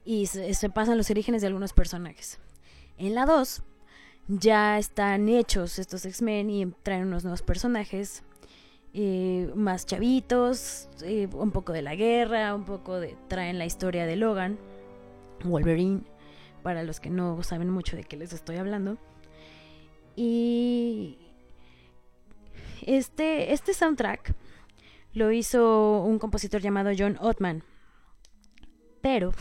Y 0.04 0.26
se, 0.26 0.54
se, 0.54 0.70
pasan 0.70 0.96
los 0.96 1.10
orígenes 1.10 1.40
de 1.40 1.48
algunos 1.48 1.72
personajes. 1.72 2.38
En 2.98 3.14
la 3.14 3.26
2 3.26 3.62
ya 4.28 4.78
están 4.78 5.28
hechos 5.28 5.78
estos 5.78 6.04
X-Men 6.04 6.50
y 6.50 6.66
traen 6.82 7.06
unos 7.06 7.24
nuevos 7.24 7.42
personajes. 7.42 8.22
Eh, 8.92 9.52
más 9.54 9.86
chavitos, 9.86 10.88
eh, 11.02 11.28
un 11.32 11.52
poco 11.52 11.72
de 11.72 11.82
la 11.82 11.94
guerra, 11.94 12.54
un 12.56 12.64
poco 12.64 12.98
de... 12.98 13.16
traen 13.28 13.56
la 13.56 13.64
historia 13.64 14.04
de 14.04 14.16
Logan, 14.16 14.58
Wolverine, 15.44 16.02
para 16.64 16.82
los 16.82 16.98
que 16.98 17.08
no 17.08 17.40
saben 17.44 17.70
mucho 17.70 17.96
de 17.96 18.02
qué 18.02 18.16
les 18.16 18.32
estoy 18.32 18.56
hablando. 18.56 18.98
Y 20.16 21.18
este, 22.84 23.52
este 23.52 23.74
soundtrack 23.74 24.34
lo 25.12 25.30
hizo 25.30 26.02
un 26.02 26.18
compositor 26.18 26.60
llamado 26.60 26.90
John 26.96 27.16
Ottman. 27.20 27.62
Pero 29.00 29.32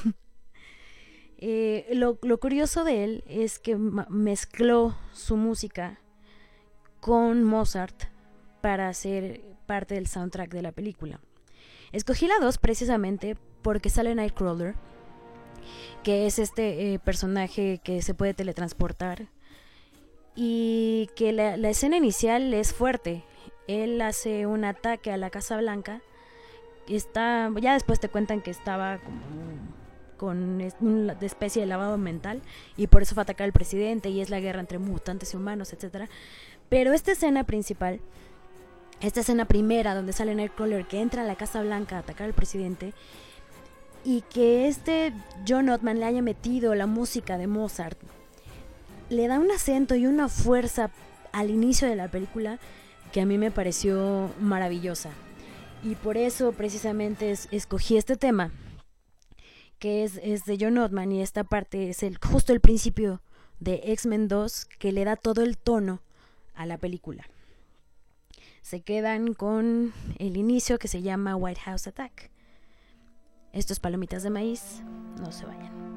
eh, 1.40 1.88
lo, 1.94 2.20
lo, 2.22 2.40
curioso 2.40 2.84
de 2.84 3.04
él 3.04 3.24
es 3.28 3.58
que 3.58 3.76
mezcló 3.78 4.96
su 5.12 5.38
música 5.38 6.00
con 7.00 7.44
Mozart 7.44 8.09
para 8.62 8.94
ser 8.94 9.42
parte 9.66 9.96
del 9.96 10.08
soundtrack 10.08 10.52
de 10.52 10.62
la 10.62 10.72
película. 10.72 11.20
Escogí 11.92 12.28
la 12.28 12.40
2 12.40 12.58
precisamente 12.58 13.36
porque 13.62 13.90
sale 13.90 14.16
Nightcrawler, 14.16 14.76
que 16.04 16.28
es 16.28 16.40
este 16.40 16.94
eh, 16.94 17.00
personaje 17.00 17.80
que 17.84 18.02
se 18.02 18.14
puede 18.14 18.34
teletransportar 18.34 19.28
y 20.36 21.10
que 21.16 21.34
la, 21.34 21.56
escena 21.70 21.98
inicial 21.98 22.54
es 22.54 22.74
fuerte. 22.74 23.24
Él 23.68 24.02
hace 24.02 24.46
un 24.46 24.64
ataque 24.64 25.12
a 25.12 25.18
la 25.18 25.30
Casa 25.30 25.58
Blanca. 25.58 26.02
Está, 26.88 27.52
ya 27.60 27.74
después 27.74 28.00
te 28.00 28.10
cuentan 28.10 28.42
que 28.42 28.52
estaba 28.52 29.00
con 30.18 30.62
una 30.82 31.14
especie 31.22 31.62
de 31.62 31.68
lavado 31.68 31.98
mental 31.98 32.42
y 32.76 32.88
por 32.88 33.02
eso 33.02 33.16
fue 33.16 33.22
a 33.22 33.24
atacar 33.24 33.46
al 33.46 33.54
presidente 33.54 34.10
y 34.10 34.22
es 34.22 34.30
la 34.30 34.40
guerra 34.40 34.60
entre 34.60 34.80
mutantes 34.80 35.34
y 35.34 35.38
humanos, 35.38 35.72
etc. 35.74 36.10
Pero 36.68 36.94
esta 36.94 37.12
escena 37.12 37.44
principal 37.46 38.00
esta 39.02 39.22
escena 39.22 39.46
primera 39.46 39.96
donde 39.96 40.14
sale 40.14 40.36
Nightcrawler 40.36 40.86
que 40.86 41.02
entra 41.02 41.22
a 41.24 41.26
la 41.26 41.36
Casa 41.36 41.62
Blanca 41.62 41.98
a 41.98 42.00
atacar 42.00 42.28
al 42.28 42.34
presidente 42.34 42.94
y 44.04 44.22
que 44.22 44.68
este 44.68 45.14
John 45.48 45.70
Ottman 45.70 46.00
le 46.00 46.06
haya 46.06 46.22
metido 46.22 46.76
la 46.76 46.88
música 46.88 47.38
de 47.38 47.48
Mozart 47.48 47.98
le 49.10 49.28
da 49.28 49.40
un 49.40 49.52
acento 49.52 49.96
y 49.96 50.06
una 50.06 50.30
fuerza 50.30 50.92
al 51.32 51.50
inicio 51.50 51.88
de 51.88 51.96
la 51.96 52.10
película 52.10 52.60
que 53.12 53.22
a 53.22 53.26
mí 53.26 53.38
me 53.38 53.52
pareció 53.52 54.30
maravillosa. 54.40 55.10
Y 55.84 55.96
por 55.96 56.18
eso 56.18 56.52
precisamente 56.52 57.34
escogí 57.52 57.98
este 57.98 58.18
tema 58.18 58.52
que 59.80 60.04
es, 60.04 60.20
es, 60.22 60.44
de 60.44 60.58
John 60.60 60.78
Ottman 60.78 61.12
y 61.12 61.22
esta 61.22 61.44
parte 61.44 61.90
es 61.90 62.04
el, 62.04 62.18
justo 62.18 62.52
el 62.52 62.60
principio 62.60 63.22
de 63.60 63.82
X-Men 63.86 64.28
2 64.28 64.66
que 64.78 64.92
le 64.92 65.06
da 65.06 65.16
todo 65.16 65.42
el 65.42 65.58
tono 65.58 66.02
a 66.54 66.66
la 66.66 66.78
película 66.78 67.26
se 68.62 68.82
quedan 68.82 69.34
con 69.34 69.94
el 70.18 70.38
inicio 70.38 70.80
que 70.80 70.88
se 70.88 71.02
llama 71.02 71.36
White 71.36 71.62
House 71.62 71.88
Attack. 71.88 72.30
Estos 73.52 73.80
palomitas 73.80 74.24
de 74.24 74.30
maíz, 74.30 74.84
no 75.20 75.32
se 75.32 75.46
vayan. 75.46 75.89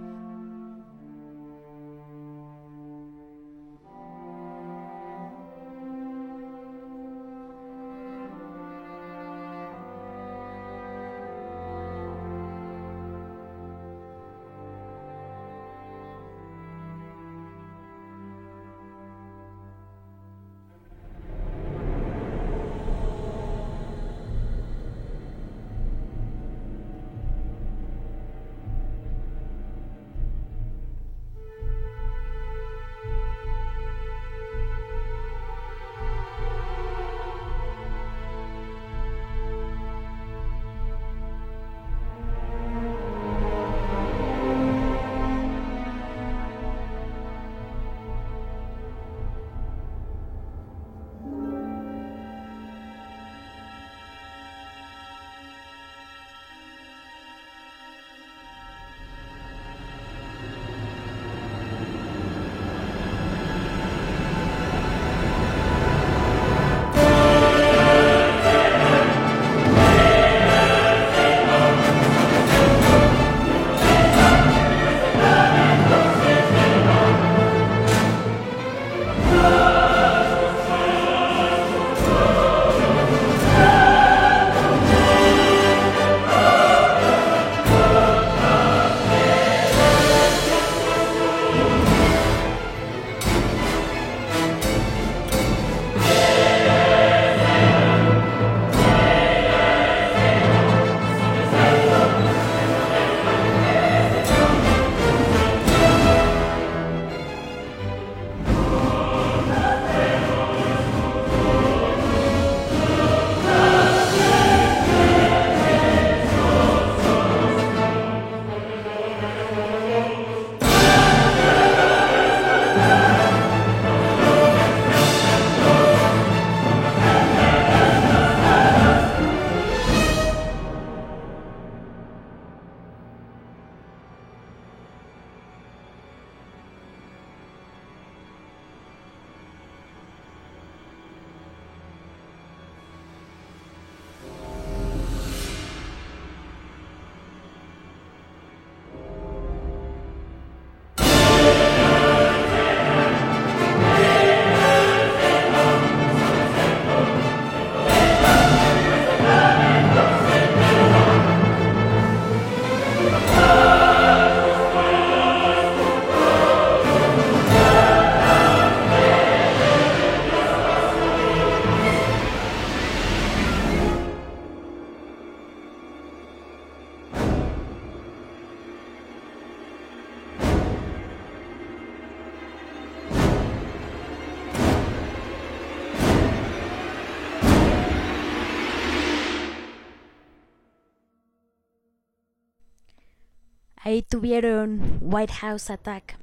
Tuvieron 194.23 195.01
White 195.01 195.33
House 195.33 195.69
Attack, 195.69 196.17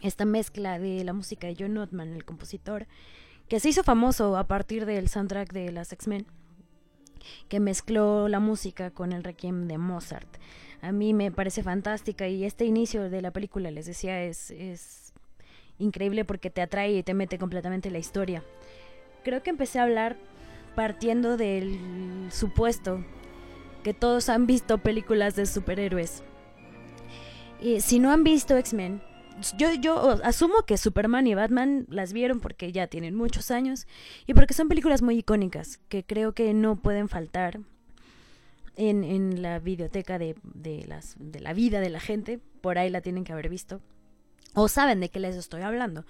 esta 0.00 0.24
mezcla 0.24 0.80
de 0.80 1.04
la 1.04 1.12
música 1.12 1.46
de 1.46 1.54
John 1.56 1.78
Ottman, 1.78 2.14
el 2.14 2.24
compositor, 2.24 2.88
que 3.46 3.60
se 3.60 3.68
hizo 3.68 3.84
famoso 3.84 4.36
a 4.36 4.48
partir 4.48 4.86
del 4.86 5.08
soundtrack 5.08 5.52
de 5.52 5.70
las 5.70 5.92
X-Men, 5.92 6.26
que 7.48 7.60
mezcló 7.60 8.26
la 8.26 8.40
música 8.40 8.90
con 8.90 9.12
el 9.12 9.22
requiem 9.22 9.68
de 9.68 9.78
Mozart. 9.78 10.26
A 10.80 10.90
mí 10.90 11.14
me 11.14 11.30
parece 11.30 11.62
fantástica 11.62 12.26
y 12.26 12.44
este 12.44 12.64
inicio 12.64 13.08
de 13.08 13.22
la 13.22 13.30
película, 13.30 13.70
les 13.70 13.86
decía, 13.86 14.24
es, 14.24 14.50
es 14.50 15.12
increíble 15.78 16.24
porque 16.24 16.50
te 16.50 16.60
atrae 16.60 16.90
y 16.90 17.04
te 17.04 17.14
mete 17.14 17.38
completamente 17.38 17.86
en 17.86 17.92
la 17.92 18.00
historia. 18.00 18.42
Creo 19.22 19.44
que 19.44 19.50
empecé 19.50 19.78
a 19.78 19.84
hablar 19.84 20.16
partiendo 20.74 21.36
del 21.36 22.26
supuesto 22.32 23.04
que 23.84 23.94
todos 23.94 24.28
han 24.28 24.48
visto 24.48 24.78
películas 24.78 25.36
de 25.36 25.46
superhéroes. 25.46 26.24
Si 27.80 27.98
no 27.98 28.10
han 28.10 28.24
visto 28.24 28.56
X-Men, 28.56 29.00
yo, 29.56 30.10
asumo 30.22 30.62
que 30.66 30.76
Superman 30.76 31.26
y 31.26 31.34
Batman 31.34 31.86
las 31.88 32.12
vieron 32.12 32.40
porque 32.40 32.72
ya 32.72 32.86
tienen 32.86 33.14
muchos 33.14 33.50
años 33.50 33.86
y 34.26 34.34
porque 34.34 34.54
son 34.54 34.68
películas 34.68 35.02
muy 35.02 35.18
icónicas 35.18 35.78
que 35.88 36.04
creo 36.04 36.32
que 36.32 36.52
no 36.54 36.76
pueden 36.76 37.08
faltar 37.08 37.60
en, 38.76 39.42
la 39.42 39.58
biblioteca 39.58 40.18
de, 40.18 40.36
la 41.40 41.52
vida 41.52 41.80
de 41.80 41.90
la 41.90 42.00
gente. 42.00 42.40
Por 42.60 42.78
ahí 42.78 42.90
la 42.90 43.00
tienen 43.00 43.24
que 43.24 43.32
haber 43.32 43.48
visto. 43.48 43.80
O 44.54 44.68
saben 44.68 45.00
de 45.00 45.08
qué 45.08 45.18
les 45.18 45.36
estoy 45.36 45.62
hablando. 45.62 46.04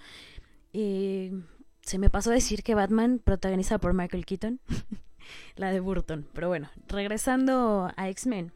Se 0.73 1.99
me 1.99 2.11
pasó 2.11 2.31
decir 2.31 2.63
que 2.63 2.75
Batman, 2.75 3.21
protagonizada 3.23 3.79
por 3.79 3.95
Michael 3.95 4.27
Keaton, 4.27 4.61
la 5.57 5.73
de 5.73 5.81
Burton. 5.81 6.27
Pero 6.33 6.49
bueno, 6.49 6.71
regresando 6.89 7.91
a 7.97 8.09
X-Men. 8.09 8.53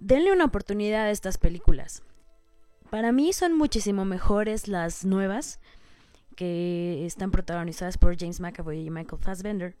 Denle 0.00 0.32
una 0.32 0.44
oportunidad 0.44 1.06
a 1.06 1.10
estas 1.10 1.38
películas. 1.38 2.02
Para 2.90 3.12
mí 3.12 3.32
son 3.32 3.52
muchísimo 3.52 4.04
mejores 4.04 4.68
las 4.68 5.04
nuevas, 5.04 5.60
que 6.36 7.04
están 7.06 7.30
protagonizadas 7.30 7.98
por 7.98 8.16
James 8.16 8.40
McAvoy 8.40 8.86
y 8.86 8.90
Michael 8.90 9.20
Fassbender. 9.20 9.74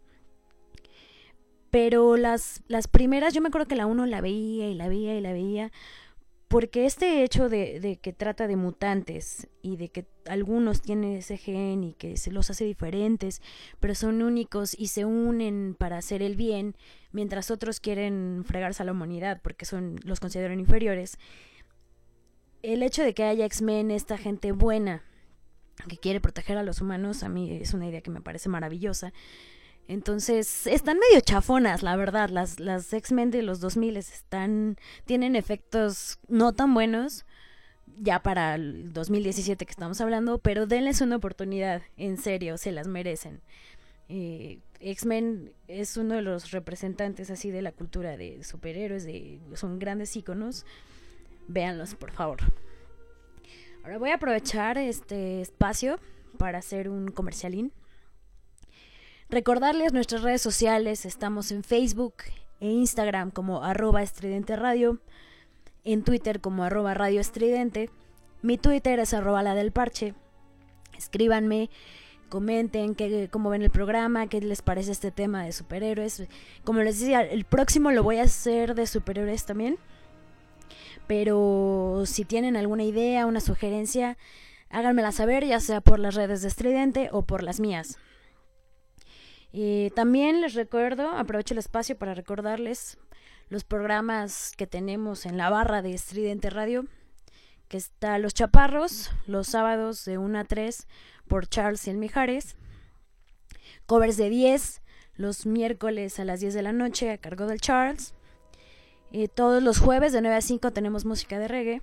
Pero 1.70 2.16
las, 2.16 2.62
las 2.68 2.88
primeras, 2.88 3.34
yo 3.34 3.42
me 3.42 3.48
acuerdo 3.48 3.68
que 3.68 3.76
la 3.76 3.86
uno 3.86 4.06
la 4.06 4.20
veía 4.20 4.68
y 4.68 4.74
la 4.74 4.88
veía 4.88 5.16
y 5.16 5.20
la 5.20 5.32
veía, 5.32 5.70
porque 6.48 6.86
este 6.86 7.22
hecho 7.24 7.48
de, 7.48 7.80
de, 7.80 7.96
que 7.96 8.12
trata 8.12 8.46
de 8.46 8.56
mutantes 8.56 9.48
y 9.62 9.76
de 9.76 9.88
que 9.88 10.06
algunos 10.26 10.80
tienen 10.80 11.14
ese 11.14 11.36
gen 11.36 11.82
y 11.82 11.94
que 11.94 12.16
se 12.16 12.30
los 12.30 12.50
hace 12.50 12.64
diferentes, 12.64 13.42
pero 13.80 13.94
son 13.94 14.22
únicos 14.22 14.74
y 14.78 14.88
se 14.88 15.04
unen 15.04 15.76
para 15.78 15.98
hacer 15.98 16.22
el 16.22 16.36
bien, 16.36 16.76
mientras 17.12 17.50
otros 17.50 17.80
quieren 17.80 18.44
fregarse 18.46 18.82
a 18.82 18.86
la 18.86 18.92
humanidad 18.92 19.40
porque 19.42 19.64
son 19.64 19.96
los 20.04 20.20
consideran 20.20 20.60
inferiores 20.60 21.18
el 22.66 22.82
hecho 22.82 23.02
de 23.02 23.14
que 23.14 23.22
haya 23.22 23.44
X-Men, 23.46 23.90
esta 23.90 24.18
gente 24.18 24.52
buena 24.52 25.02
que 25.88 25.98
quiere 25.98 26.20
proteger 26.20 26.58
a 26.58 26.62
los 26.62 26.80
humanos, 26.80 27.22
a 27.22 27.28
mí 27.28 27.58
es 27.60 27.74
una 27.74 27.86
idea 27.86 28.00
que 28.00 28.10
me 28.10 28.20
parece 28.20 28.48
maravillosa. 28.48 29.12
Entonces, 29.88 30.66
están 30.66 30.98
medio 30.98 31.20
chafonas, 31.20 31.82
la 31.82 31.96
verdad. 31.96 32.28
Las, 32.30 32.58
las 32.58 32.92
X-Men 32.92 33.30
de 33.30 33.42
los 33.42 33.60
2000 33.60 33.96
están, 33.96 34.76
tienen 35.04 35.36
efectos 35.36 36.18
no 36.28 36.52
tan 36.52 36.74
buenos, 36.74 37.24
ya 37.98 38.22
para 38.22 38.56
el 38.56 38.92
2017 38.92 39.64
que 39.64 39.70
estamos 39.70 40.00
hablando, 40.00 40.38
pero 40.38 40.66
denles 40.66 41.00
una 41.00 41.16
oportunidad, 41.16 41.82
en 41.96 42.18
serio, 42.18 42.58
se 42.58 42.72
las 42.72 42.88
merecen. 42.88 43.40
Eh, 44.08 44.58
X-Men 44.80 45.52
es 45.68 45.96
uno 45.96 46.14
de 46.14 46.22
los 46.22 46.50
representantes 46.50 47.30
así 47.30 47.50
de 47.50 47.62
la 47.62 47.72
cultura 47.72 48.16
de 48.16 48.44
superhéroes, 48.44 49.04
de, 49.04 49.40
son 49.54 49.78
grandes 49.78 50.14
íconos 50.16 50.66
véanlos, 51.48 51.94
por 51.94 52.10
favor. 52.10 52.38
Ahora 53.82 53.98
voy 53.98 54.10
a 54.10 54.16
aprovechar 54.16 54.78
este 54.78 55.40
espacio 55.40 55.98
para 56.38 56.58
hacer 56.58 56.88
un 56.88 57.08
comercialín. 57.08 57.72
Recordarles 59.28 59.92
nuestras 59.92 60.22
redes 60.22 60.40
sociales, 60.40 61.04
estamos 61.04 61.50
en 61.50 61.64
Facebook 61.64 62.14
e 62.60 62.68
Instagram 62.68 63.32
como 63.32 63.64
arroba 63.64 64.00
estridente 64.00 64.54
radio, 64.54 65.00
en 65.82 66.04
Twitter 66.04 66.40
como 66.40 66.62
arroba 66.62 66.94
radio 66.94 67.20
estridente, 67.20 67.90
mi 68.42 68.56
Twitter 68.56 69.00
es 69.00 69.14
arroba 69.14 69.42
la 69.42 69.56
del 69.56 69.72
parche, 69.72 70.14
escríbanme, 70.96 71.70
comenten 72.28 72.94
que, 72.94 73.28
cómo 73.28 73.50
ven 73.50 73.62
el 73.62 73.70
programa, 73.70 74.28
qué 74.28 74.40
les 74.40 74.62
parece 74.62 74.92
este 74.92 75.10
tema 75.10 75.44
de 75.44 75.50
superhéroes, 75.50 76.22
como 76.62 76.82
les 76.82 77.00
decía, 77.00 77.22
el 77.22 77.44
próximo 77.44 77.90
lo 77.90 78.04
voy 78.04 78.18
a 78.18 78.24
hacer 78.24 78.76
de 78.76 78.86
superhéroes 78.86 79.44
también, 79.44 79.76
pero 81.08 82.04
si 82.06 82.24
tienen 82.24 82.56
alguna 82.56 82.84
idea, 82.84 83.26
una 83.26 83.40
sugerencia, 83.40 84.16
háganmela 84.70 85.10
saber, 85.10 85.44
ya 85.44 85.58
sea 85.58 85.80
por 85.80 85.98
las 85.98 86.14
redes 86.14 86.42
de 86.42 86.48
Estridente 86.48 87.08
o 87.10 87.22
por 87.22 87.42
las 87.42 87.58
mías. 87.58 87.98
Y 89.58 89.88
también 89.92 90.42
les 90.42 90.52
recuerdo, 90.52 91.12
aprovecho 91.12 91.54
el 91.54 91.58
espacio 91.58 91.96
para 91.96 92.12
recordarles 92.12 92.98
los 93.48 93.64
programas 93.64 94.52
que 94.54 94.66
tenemos 94.66 95.24
en 95.24 95.38
la 95.38 95.48
barra 95.48 95.80
de 95.80 95.94
Estridente 95.94 96.50
Radio, 96.50 96.84
que 97.66 97.78
está 97.78 98.18
Los 98.18 98.34
Chaparros, 98.34 99.12
los 99.26 99.46
sábados 99.46 100.04
de 100.04 100.18
1 100.18 100.40
a 100.40 100.44
3 100.44 100.86
por 101.26 101.46
Charles 101.46 101.86
y 101.86 101.90
el 101.90 101.96
Mijares, 101.96 102.54
covers 103.86 104.18
de 104.18 104.28
10 104.28 104.82
los 105.14 105.46
miércoles 105.46 106.20
a 106.20 106.26
las 106.26 106.40
10 106.40 106.52
de 106.52 106.62
la 106.62 106.74
noche 106.74 107.10
a 107.10 107.16
cargo 107.16 107.46
del 107.46 107.62
Charles, 107.62 108.12
eh, 109.10 109.26
todos 109.26 109.62
los 109.62 109.78
jueves 109.78 110.12
de 110.12 110.20
9 110.20 110.36
a 110.36 110.42
5 110.42 110.70
tenemos 110.72 111.06
música 111.06 111.38
de 111.38 111.48
reggae. 111.48 111.80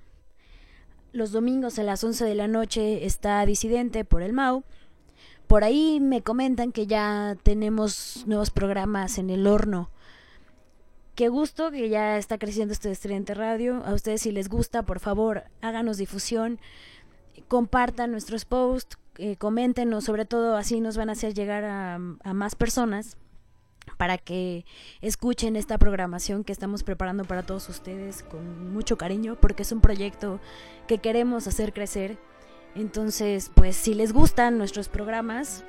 Los 1.10 1.32
domingos 1.32 1.80
a 1.80 1.82
las 1.82 2.04
11 2.04 2.24
de 2.24 2.36
la 2.36 2.46
noche 2.46 3.04
está 3.04 3.44
Disidente 3.44 4.04
por 4.04 4.22
el 4.22 4.32
MAU. 4.32 4.62
Por 5.54 5.62
ahí 5.62 6.00
me 6.00 6.20
comentan 6.20 6.72
que 6.72 6.88
ya 6.88 7.36
tenemos 7.44 8.24
nuevos 8.26 8.50
programas 8.50 9.18
en 9.18 9.30
el 9.30 9.46
horno. 9.46 9.88
Qué 11.14 11.28
gusto 11.28 11.70
que 11.70 11.88
ya 11.88 12.18
está 12.18 12.38
creciendo 12.38 12.72
este 12.72 12.90
Estudiante 12.90 13.34
Radio. 13.34 13.80
A 13.86 13.94
ustedes 13.94 14.22
si 14.22 14.32
les 14.32 14.48
gusta, 14.48 14.82
por 14.82 14.98
favor, 14.98 15.44
háganos 15.60 15.96
difusión, 15.96 16.58
compartan 17.46 18.10
nuestros 18.10 18.44
posts, 18.44 18.98
eh, 19.18 19.36
coméntenos, 19.36 20.02
sobre 20.02 20.24
todo 20.24 20.56
así 20.56 20.80
nos 20.80 20.96
van 20.96 21.08
a 21.08 21.12
hacer 21.12 21.34
llegar 21.34 21.62
a 21.64 22.34
más 22.34 22.56
personas 22.56 23.16
para 23.96 24.18
que 24.18 24.64
escuchen 25.02 25.54
esta 25.54 25.78
programación 25.78 26.42
que 26.42 26.52
estamos 26.52 26.82
preparando 26.82 27.24
para 27.24 27.44
todos 27.44 27.68
ustedes 27.68 28.24
con 28.24 28.72
mucho 28.72 28.98
cariño 28.98 29.36
porque 29.40 29.62
es 29.62 29.70
un 29.70 29.80
proyecto 29.80 30.40
que 30.88 30.98
queremos 30.98 31.46
hacer 31.46 31.72
crecer. 31.72 32.18
Entonces, 32.74 33.50
pues 33.54 33.76
si 33.76 33.94
les 33.94 34.12
gustan 34.12 34.58
nuestros 34.58 34.88
programas, 34.88 35.64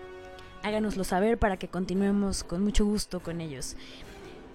háganoslo 0.63 1.03
saber 1.03 1.37
para 1.37 1.57
que 1.57 1.67
continuemos 1.67 2.43
con 2.43 2.63
mucho 2.63 2.85
gusto 2.85 3.19
con 3.19 3.41
ellos. 3.41 3.75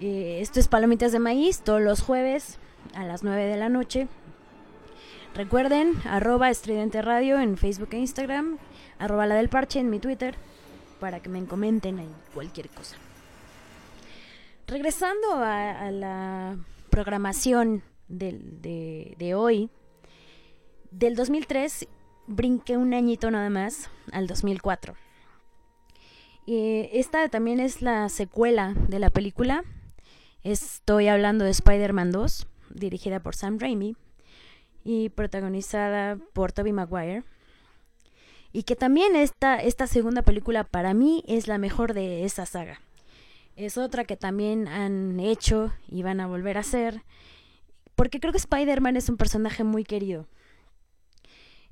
Eh, 0.01 0.39
esto 0.41 0.59
es 0.59 0.67
Palomitas 0.67 1.11
de 1.11 1.19
Maíz 1.19 1.61
todos 1.61 1.81
los 1.81 2.01
jueves 2.01 2.57
a 2.93 3.05
las 3.05 3.23
9 3.23 3.45
de 3.45 3.57
la 3.57 3.69
noche. 3.69 4.07
Recuerden, 5.33 5.93
arroba 6.03 6.49
estridente 6.49 7.01
radio 7.01 7.39
en 7.39 7.57
Facebook 7.57 7.89
e 7.91 7.99
Instagram, 7.99 8.57
arroba 8.99 9.25
la 9.27 9.35
del 9.35 9.47
parche 9.47 9.79
en 9.79 9.89
mi 9.89 9.99
Twitter, 9.99 10.35
para 10.99 11.21
que 11.21 11.29
me 11.29 11.45
comenten 11.45 11.99
en 11.99 12.09
cualquier 12.33 12.67
cosa. 12.69 12.97
Regresando 14.67 15.35
a, 15.35 15.89
la 15.91 16.57
programación 16.89 17.81
de, 18.09 19.15
de, 19.17 19.35
hoy, 19.35 19.69
del 20.91 21.15
2003 21.15 21.87
brinqué 22.31 22.77
un 22.77 22.93
añito 22.93 23.29
nada 23.31 23.49
más 23.49 23.89
al 24.11 24.27
2004. 24.27 24.95
Y 26.45 26.89
esta 26.91 27.29
también 27.29 27.59
es 27.59 27.81
la 27.81 28.09
secuela 28.09 28.73
de 28.87 28.99
la 28.99 29.09
película. 29.09 29.63
Estoy 30.43 31.07
hablando 31.07 31.45
de 31.45 31.51
Spider-Man 31.51 32.11
2, 32.11 32.47
dirigida 32.73 33.19
por 33.19 33.35
Sam 33.35 33.59
Raimi 33.59 33.95
y 34.83 35.09
protagonizada 35.09 36.17
por 36.33 36.51
Tobey 36.51 36.73
Maguire. 36.73 37.23
Y 38.51 38.63
que 38.63 38.75
también 38.75 39.15
esta, 39.15 39.61
esta 39.61 39.87
segunda 39.87 40.23
película 40.23 40.63
para 40.63 40.93
mí 40.93 41.23
es 41.27 41.47
la 41.47 41.57
mejor 41.57 41.93
de 41.93 42.25
esa 42.25 42.45
saga 42.45 42.81
es 43.55 43.77
otra 43.77 44.05
que 44.05 44.17
también 44.17 44.67
han 44.67 45.19
hecho 45.19 45.71
y 45.87 46.03
van 46.03 46.19
a 46.19 46.27
volver 46.27 46.57
a 46.57 46.61
hacer, 46.61 47.03
porque 47.95 48.19
creo 48.19 48.31
que 48.31 48.37
Spider-Man 48.37 48.97
es 48.97 49.09
un 49.09 49.17
personaje 49.17 49.63
muy 49.63 49.83
querido. 49.83 50.27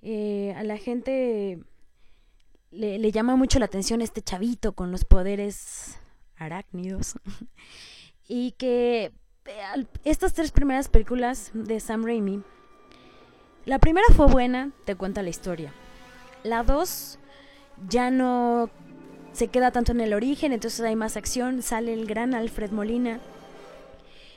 Eh, 0.02 0.54
a 0.56 0.64
la 0.64 0.78
gente 0.78 1.60
le, 2.72 3.12
llama 3.12 3.36
mucho 3.36 3.60
la 3.60 3.66
atención 3.66 4.02
este 4.02 4.22
chavito 4.22 4.74
con 4.74 4.92
los 4.92 5.06
poderes 5.06 5.98
arácnidos. 6.38 7.16
y 8.28 8.52
que 8.54 9.12
eh, 9.46 9.86
estas 10.04 10.34
tres 10.34 10.52
primeras 10.52 10.90
películas 10.90 11.52
de 11.54 11.80
Sam 11.80 12.06
Raimi, 12.06 12.44
la 13.66 13.80
primera 13.80 14.08
fue 14.16 14.28
buena, 14.28 14.72
te 14.86 14.96
cuenta 14.96 15.24
la 15.24 15.30
historia. 15.30 15.74
La 16.44 16.64
dos 16.64 17.20
ya 17.90 18.10
no 18.10 18.70
se 19.34 19.48
queda 19.48 19.72
tanto 19.72 19.92
en 19.92 20.02
el 20.02 20.14
origen, 20.14 20.54
entonces 20.54 20.82
hay 20.82 20.96
más 20.96 21.18
acción, 21.18 21.62
sale 21.62 21.94
el 21.94 22.06
gran 22.06 22.34
Alfred 22.34 22.72
Molina. 22.72 23.20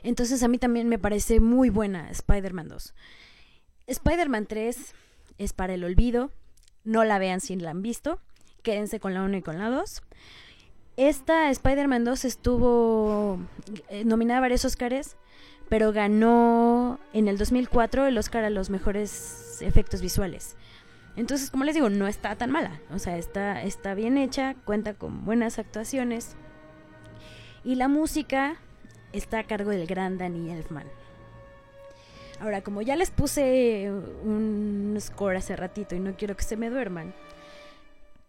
Entonces 0.03 0.43
a 0.43 0.47
mí 0.49 0.57
también 0.57 0.89
me 0.89 0.99
parece 0.99 1.39
muy 1.39 1.69
buena 1.69 2.09
Spider-Man 2.11 2.67
2. 2.67 2.93
Spider-Man 3.87 4.45
3 4.45 4.93
es 5.43 5.53
para 5.53 5.73
el 5.73 5.83
olvido. 5.83 6.31
No 6.83 7.03
la 7.03 7.19
vean 7.19 7.41
si 7.41 7.55
la 7.55 7.71
han 7.71 7.81
visto. 7.81 8.19
Quédense 8.61 8.99
con 8.99 9.13
la 9.13 9.23
1 9.23 9.37
y 9.37 9.41
con 9.41 9.57
la 9.57 9.69
2. 9.69 10.01
Esta 10.95 11.49
Spider-Man 11.49 12.03
2 12.03 12.25
estuvo 12.25 13.39
eh, 13.89 14.05
nominada 14.05 14.37
a 14.37 14.41
varios 14.41 14.63
Oscars, 14.63 15.17
pero 15.69 15.91
ganó 15.91 16.99
en 17.13 17.27
el 17.27 17.37
2004 17.37 18.05
el 18.05 18.17
Oscar 18.17 18.43
a 18.43 18.49
los 18.49 18.69
mejores 18.69 19.57
efectos 19.61 20.01
visuales. 20.01 20.55
Entonces, 21.15 21.51
como 21.51 21.63
les 21.63 21.75
digo, 21.75 21.89
no 21.89 22.07
está 22.07 22.35
tan 22.35 22.51
mala. 22.51 22.79
O 22.91 22.99
sea, 22.99 23.17
está, 23.17 23.63
está 23.63 23.93
bien 23.93 24.17
hecha, 24.17 24.55
cuenta 24.65 24.93
con 24.93 25.25
buenas 25.25 25.59
actuaciones. 25.59 26.35
Y 27.63 27.75
la 27.75 27.87
música 27.87 28.57
está 29.13 29.39
a 29.39 29.43
cargo 29.43 29.71
del 29.71 29.87
gran 29.87 30.17
Danny 30.17 30.51
Elfman. 30.51 30.87
Ahora, 32.43 32.61
como 32.61 32.81
ya 32.81 32.97
les 32.97 33.09
puse 33.09 33.89
un 33.89 34.97
score 34.99 35.37
hace 35.37 35.55
ratito 35.55 35.95
y 35.95 36.01
no 36.01 36.17
quiero 36.17 36.35
que 36.35 36.43
se 36.43 36.57
me 36.57 36.69
duerman, 36.69 37.13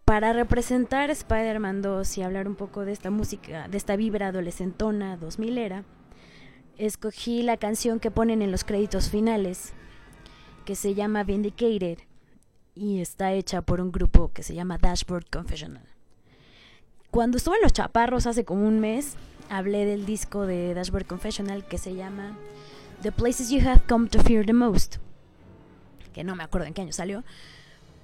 para 0.05 0.31
representar 0.31 1.09
Spider-Man 1.09 1.81
2 1.81 2.17
y 2.19 2.21
hablar 2.21 2.47
un 2.47 2.55
poco 2.55 2.85
de 2.85 2.93
esta 2.93 3.11
música, 3.11 3.67
de 3.67 3.77
esta 3.77 3.97
vibra 3.97 4.27
adolescentona 4.27 5.17
2000 5.17 5.57
era, 5.57 5.83
escogí 6.77 7.41
la 7.41 7.57
canción 7.57 7.99
que 7.99 8.09
ponen 8.09 8.41
en 8.41 8.51
los 8.51 8.63
créditos 8.63 9.09
finales, 9.09 9.73
que 10.63 10.75
se 10.75 10.93
llama 10.93 11.25
Vindicated 11.25 11.97
y 12.73 13.01
está 13.01 13.33
hecha 13.33 13.63
por 13.63 13.81
un 13.81 13.91
grupo 13.91 14.31
que 14.31 14.43
se 14.43 14.55
llama 14.55 14.77
Dashboard 14.77 15.25
Confessional. 15.29 15.89
Cuando 17.11 17.35
estuve 17.35 17.57
en 17.57 17.63
Los 17.63 17.73
Chaparros 17.73 18.27
hace 18.27 18.45
como 18.45 18.65
un 18.65 18.79
mes, 18.79 19.17
hablé 19.49 19.85
del 19.85 20.05
disco 20.05 20.45
de 20.45 20.73
Dashboard 20.73 21.05
Confessional 21.05 21.65
que 21.65 21.77
se 21.77 21.95
llama 21.95 22.37
The 23.05 23.11
Places 23.11 23.51
You 23.51 23.61
Have 23.69 23.83
Come 23.87 24.07
to 24.09 24.19
Fear 24.23 24.47
the 24.47 24.53
Most, 24.53 24.95
que 26.11 26.23
no 26.23 26.35
me 26.35 26.43
acuerdo 26.43 26.65
en 26.65 26.73
qué 26.73 26.81
año 26.81 26.91
salió, 26.91 27.23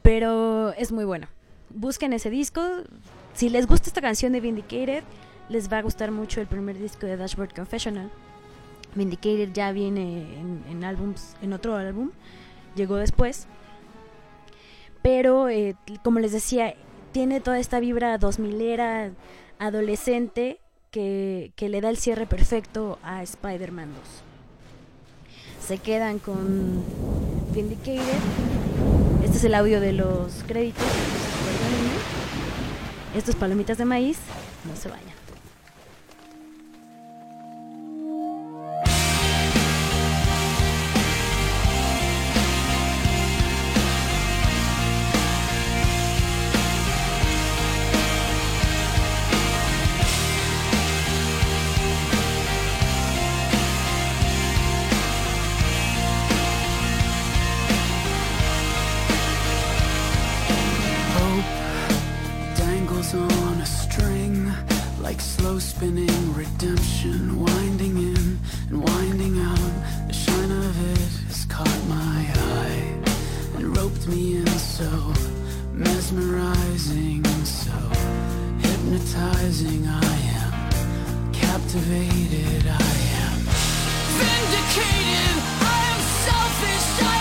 pero 0.03 0.73
es 0.73 0.91
muy 0.91 1.05
bueno. 1.05 1.27
Busquen 1.71 2.13
ese 2.13 2.29
disco. 2.29 2.61
Si 3.33 3.49
les 3.49 3.65
gusta 3.65 3.89
esta 3.89 3.99
canción 3.99 4.31
de 4.31 4.41
Vindicated, 4.41 5.03
les 5.49 5.73
va 5.73 5.79
a 5.79 5.81
gustar 5.81 6.11
mucho 6.11 6.39
el 6.39 6.45
primer 6.45 6.77
disco 6.77 7.07
de 7.07 7.17
Dashboard 7.17 7.51
Confessional. 7.51 8.11
Vindicated 8.93 9.51
ya 9.53 9.71
viene 9.71 10.37
en, 10.39 10.63
en 10.69 10.83
álbums, 10.83 11.35
en 11.41 11.53
otro 11.53 11.77
álbum, 11.77 12.11
llegó 12.75 12.97
después. 12.97 13.47
Pero, 15.01 15.49
eh, 15.49 15.75
como 16.03 16.19
les 16.19 16.31
decía, 16.31 16.75
tiene 17.11 17.41
toda 17.41 17.57
esta 17.57 17.79
vibra 17.79 18.19
2000 18.19 18.61
era 18.61 19.11
adolescente 19.57 20.59
que, 20.91 21.53
que, 21.55 21.69
le 21.69 21.81
da 21.81 21.89
el 21.89 21.97
cierre 21.97 22.27
perfecto 22.27 22.99
a 23.01 23.23
Spider-Man 23.23 23.95
2 23.95 24.30
se 25.65 25.77
quedan 25.77 26.19
con 26.19 26.83
Vindicated. 27.53 28.01
Este 29.23 29.37
es 29.37 29.43
el 29.43 29.53
audio 29.53 29.79
de 29.79 29.93
los 29.93 30.43
créditos. 30.47 30.83
Estos 33.15 33.35
palomitas 33.35 33.77
de 33.77 33.85
maíz, 33.85 34.17
no 34.65 34.75
se 34.75 34.89
vayan. 34.89 35.20
like 65.11 65.19
slow 65.19 65.59
spinning 65.59 66.33
redemption 66.33 67.37
winding 67.37 67.97
in 67.97 68.39
and 68.69 68.81
winding 68.81 69.37
out. 69.41 70.07
The 70.07 70.13
shine 70.13 70.51
of 70.51 70.91
it 70.93 71.11
has 71.27 71.43
caught 71.49 71.81
my 71.89 72.19
eye 72.55 72.95
and 73.57 73.75
roped 73.75 74.07
me 74.07 74.37
in 74.37 74.47
so 74.47 74.89
mesmerizing 75.73 77.25
so 77.43 77.77
hypnotizing 78.63 79.85
i 79.85 80.15
am. 80.39 81.33
Captivated 81.33 82.63
i 82.67 82.93
am. 83.25 83.37
Vindicated 84.21 85.35
i 85.59 85.79
am 85.91 86.01
selfish 86.23 86.87
I 87.03 87.20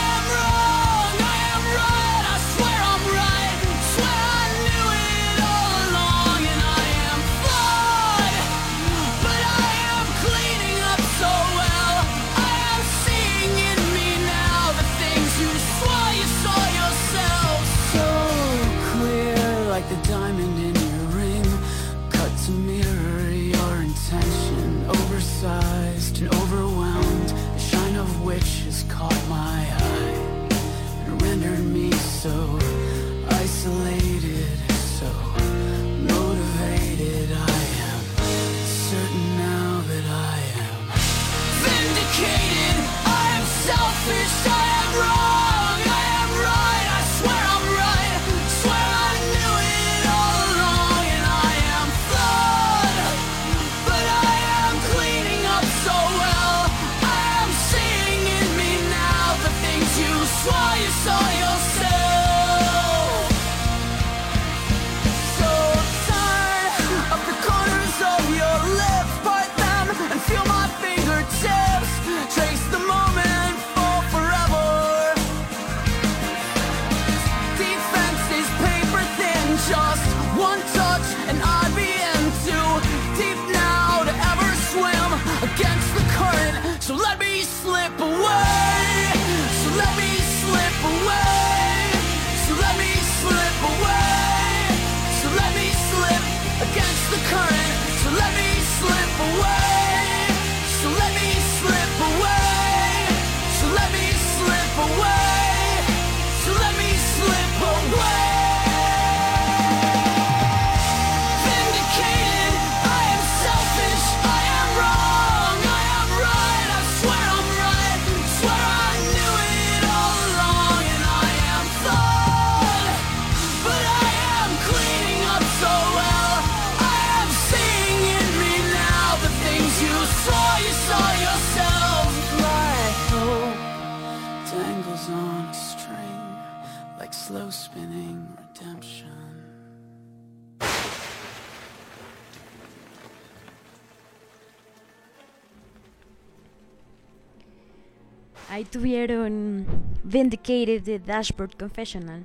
tuvieron 148.71 149.67
Vindicated 150.05 150.83
de 150.83 150.99
Dashboard 150.99 151.57
Confessional, 151.57 152.25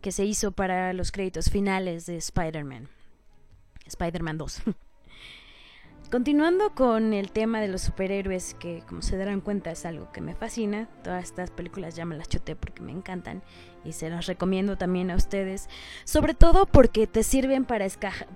que 0.00 0.12
se 0.12 0.24
hizo 0.24 0.52
para 0.52 0.92
los 0.92 1.12
créditos 1.12 1.50
finales 1.50 2.06
de 2.06 2.16
Spider-Man. 2.16 2.88
Spider-Man 3.86 4.38
2. 4.38 4.62
Continuando 6.10 6.74
con 6.74 7.12
el 7.12 7.30
tema 7.30 7.60
de 7.60 7.68
los 7.68 7.82
superhéroes, 7.82 8.54
que 8.54 8.82
como 8.88 9.00
se 9.00 9.16
darán 9.16 9.40
cuenta 9.40 9.70
es 9.70 9.86
algo 9.86 10.10
que 10.10 10.20
me 10.20 10.34
fascina, 10.34 10.88
todas 11.04 11.22
estas 11.22 11.52
películas 11.52 11.94
ya 11.94 12.04
me 12.04 12.16
las 12.16 12.28
chuté 12.28 12.56
porque 12.56 12.82
me 12.82 12.90
encantan 12.90 13.42
y 13.84 13.92
se 13.92 14.10
las 14.10 14.26
recomiendo 14.26 14.76
también 14.76 15.12
a 15.12 15.16
ustedes, 15.16 15.68
sobre 16.04 16.34
todo 16.34 16.66
porque 16.66 17.06
te 17.06 17.22
sirven 17.22 17.64
para, 17.64 17.86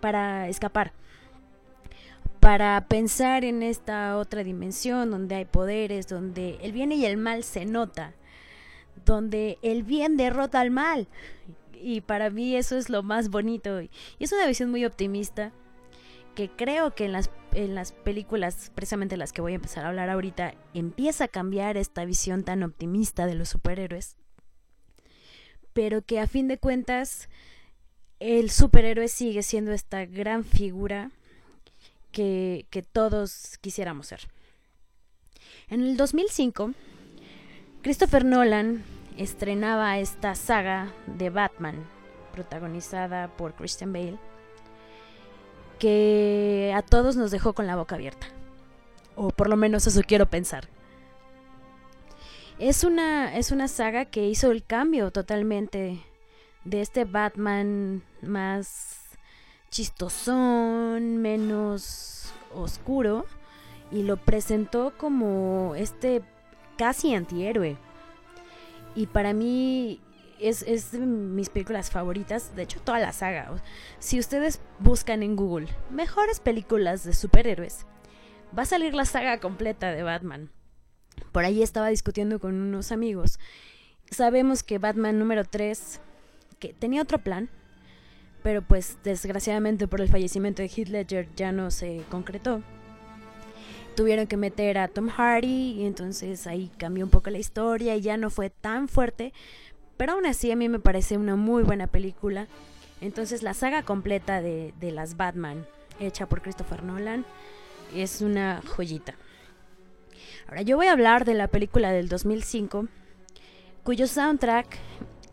para 0.00 0.48
escapar, 0.48 0.92
para 2.44 2.88
pensar 2.88 3.42
en 3.42 3.62
esta 3.62 4.18
otra 4.18 4.44
dimensión 4.44 5.10
donde 5.10 5.34
hay 5.34 5.44
poderes, 5.46 6.08
donde 6.08 6.58
el 6.60 6.72
bien 6.72 6.92
y 6.92 7.06
el 7.06 7.16
mal 7.16 7.42
se 7.42 7.64
nota, 7.64 8.12
donde 9.06 9.56
el 9.62 9.82
bien 9.82 10.18
derrota 10.18 10.60
al 10.60 10.70
mal. 10.70 11.08
Y 11.72 12.02
para 12.02 12.28
mí 12.28 12.54
eso 12.54 12.76
es 12.76 12.90
lo 12.90 13.02
más 13.02 13.30
bonito. 13.30 13.80
Y 13.80 13.90
es 14.18 14.30
una 14.30 14.46
visión 14.46 14.70
muy 14.70 14.84
optimista 14.84 15.52
que 16.34 16.50
creo 16.50 16.94
que 16.94 17.06
en 17.06 17.12
las, 17.12 17.30
en 17.54 17.74
las 17.74 17.92
películas, 17.92 18.70
precisamente 18.74 19.16
las 19.16 19.32
que 19.32 19.40
voy 19.40 19.52
a 19.52 19.56
empezar 19.56 19.86
a 19.86 19.88
hablar 19.88 20.10
ahorita, 20.10 20.52
empieza 20.74 21.24
a 21.24 21.28
cambiar 21.28 21.78
esta 21.78 22.04
visión 22.04 22.44
tan 22.44 22.62
optimista 22.62 23.24
de 23.24 23.36
los 23.36 23.48
superhéroes. 23.48 24.18
Pero 25.72 26.02
que 26.02 26.20
a 26.20 26.26
fin 26.26 26.46
de 26.48 26.58
cuentas 26.58 27.30
el 28.20 28.50
superhéroe 28.50 29.08
sigue 29.08 29.42
siendo 29.42 29.72
esta 29.72 30.04
gran 30.04 30.44
figura 30.44 31.10
que, 32.14 32.86
todos 32.92 33.58
quisiéramos 33.60 34.06
ser. 34.06 34.20
En 35.68 35.82
el 35.82 35.96
2005, 35.96 36.72
Christopher 37.82 38.24
Nolan 38.24 38.82
estrenaba 39.18 39.98
esta 39.98 40.34
saga 40.34 40.92
de 41.06 41.30
Batman, 41.30 41.84
protagonizada 42.32 43.28
por 43.36 43.54
Christian 43.54 43.92
Bale 43.92 44.18
que 45.78 46.72
a 46.74 46.82
todos 46.82 47.16
nos 47.16 47.30
dejó 47.30 47.52
con 47.52 47.66
la 47.66 47.76
boca 47.76 47.96
abierta. 47.96 48.28
O 49.16 49.30
por 49.30 49.48
lo 49.48 49.56
menos 49.56 49.86
eso 49.86 50.00
quiero 50.06 50.26
pensar. 50.26 50.68
Es 52.58 52.84
una, 52.84 53.36
es 53.36 53.50
una 53.50 53.66
saga 53.66 54.04
que 54.04 54.28
hizo 54.28 54.52
el 54.52 54.64
cambio 54.64 55.10
totalmente 55.10 56.00
de 56.64 56.80
este 56.80 57.04
Batman 57.04 58.02
más 58.22 59.03
chistosón, 59.74 61.16
menos 61.16 62.32
oscuro, 62.54 63.26
y 63.90 64.04
lo 64.04 64.16
presentó 64.16 64.96
como 64.96 65.74
este 65.74 66.22
casi 66.78 67.12
antihéroe. 67.12 67.76
Y 68.94 69.08
para 69.08 69.32
mí 69.32 70.00
es, 70.38 70.62
es 70.62 70.92
de 70.92 71.00
mis 71.00 71.48
películas 71.48 71.90
favoritas, 71.90 72.54
de 72.54 72.62
hecho 72.62 72.80
toda 72.82 73.00
la 73.00 73.12
saga. 73.12 73.52
Si 73.98 74.20
ustedes 74.20 74.60
buscan 74.78 75.24
en 75.24 75.34
Google 75.34 75.66
mejores 75.90 76.38
películas 76.38 77.02
de 77.02 77.12
superhéroes, 77.12 77.84
va 78.56 78.62
a 78.62 78.66
salir 78.66 78.94
la 78.94 79.04
saga 79.04 79.40
completa 79.40 79.90
de 79.90 80.04
Batman. 80.04 80.50
Por 81.32 81.44
ahí 81.44 81.64
estaba 81.64 81.88
discutiendo 81.88 82.38
con 82.38 82.54
unos 82.54 82.92
amigos. 82.92 83.40
Sabemos 84.08 84.62
que 84.62 84.78
Batman 84.78 85.18
número 85.18 85.44
3, 85.44 86.00
que 86.60 86.72
tenía 86.72 87.02
otro 87.02 87.18
plan, 87.18 87.50
pero 88.44 88.60
pues 88.60 88.98
desgraciadamente 89.02 89.88
por 89.88 90.02
el 90.02 90.10
fallecimiento 90.10 90.60
de 90.60 90.68
Heath 90.68 90.88
Ledger 90.88 91.28
ya 91.34 91.50
no 91.50 91.70
se 91.70 92.02
concretó. 92.10 92.60
Tuvieron 93.96 94.26
que 94.26 94.36
meter 94.36 94.76
a 94.76 94.88
Tom 94.88 95.08
Hardy 95.08 95.80
y 95.80 95.86
entonces 95.86 96.46
ahí 96.46 96.70
cambió 96.76 97.06
un 97.06 97.10
poco 97.10 97.30
la 97.30 97.38
historia 97.38 97.96
y 97.96 98.02
ya 98.02 98.18
no 98.18 98.28
fue 98.28 98.50
tan 98.50 98.86
fuerte, 98.86 99.32
pero 99.96 100.12
aún 100.12 100.26
así 100.26 100.50
a 100.50 100.56
mí 100.56 100.68
me 100.68 100.78
parece 100.78 101.16
una 101.16 101.36
muy 101.36 101.62
buena 101.62 101.86
película. 101.86 102.46
Entonces 103.00 103.42
la 103.42 103.54
saga 103.54 103.82
completa 103.82 104.42
de, 104.42 104.74
de 104.78 104.90
las 104.90 105.16
Batman, 105.16 105.64
hecha 105.98 106.26
por 106.26 106.42
Christopher 106.42 106.82
Nolan, 106.82 107.24
es 107.94 108.20
una 108.20 108.60
joyita. 108.76 109.14
Ahora 110.48 110.60
yo 110.60 110.76
voy 110.76 110.88
a 110.88 110.92
hablar 110.92 111.24
de 111.24 111.32
la 111.32 111.48
película 111.48 111.92
del 111.92 112.10
2005, 112.10 112.88
cuyo 113.84 114.06
soundtrack 114.06 114.76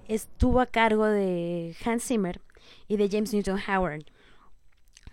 estuvo 0.07 0.61
a 0.61 0.65
cargo 0.65 1.07
de 1.07 1.75
Hans 1.83 2.05
Zimmer 2.05 2.39
y 2.91 2.97
de 2.97 3.09
James 3.09 3.33
Newton 3.33 3.59
Howard. 3.67 4.03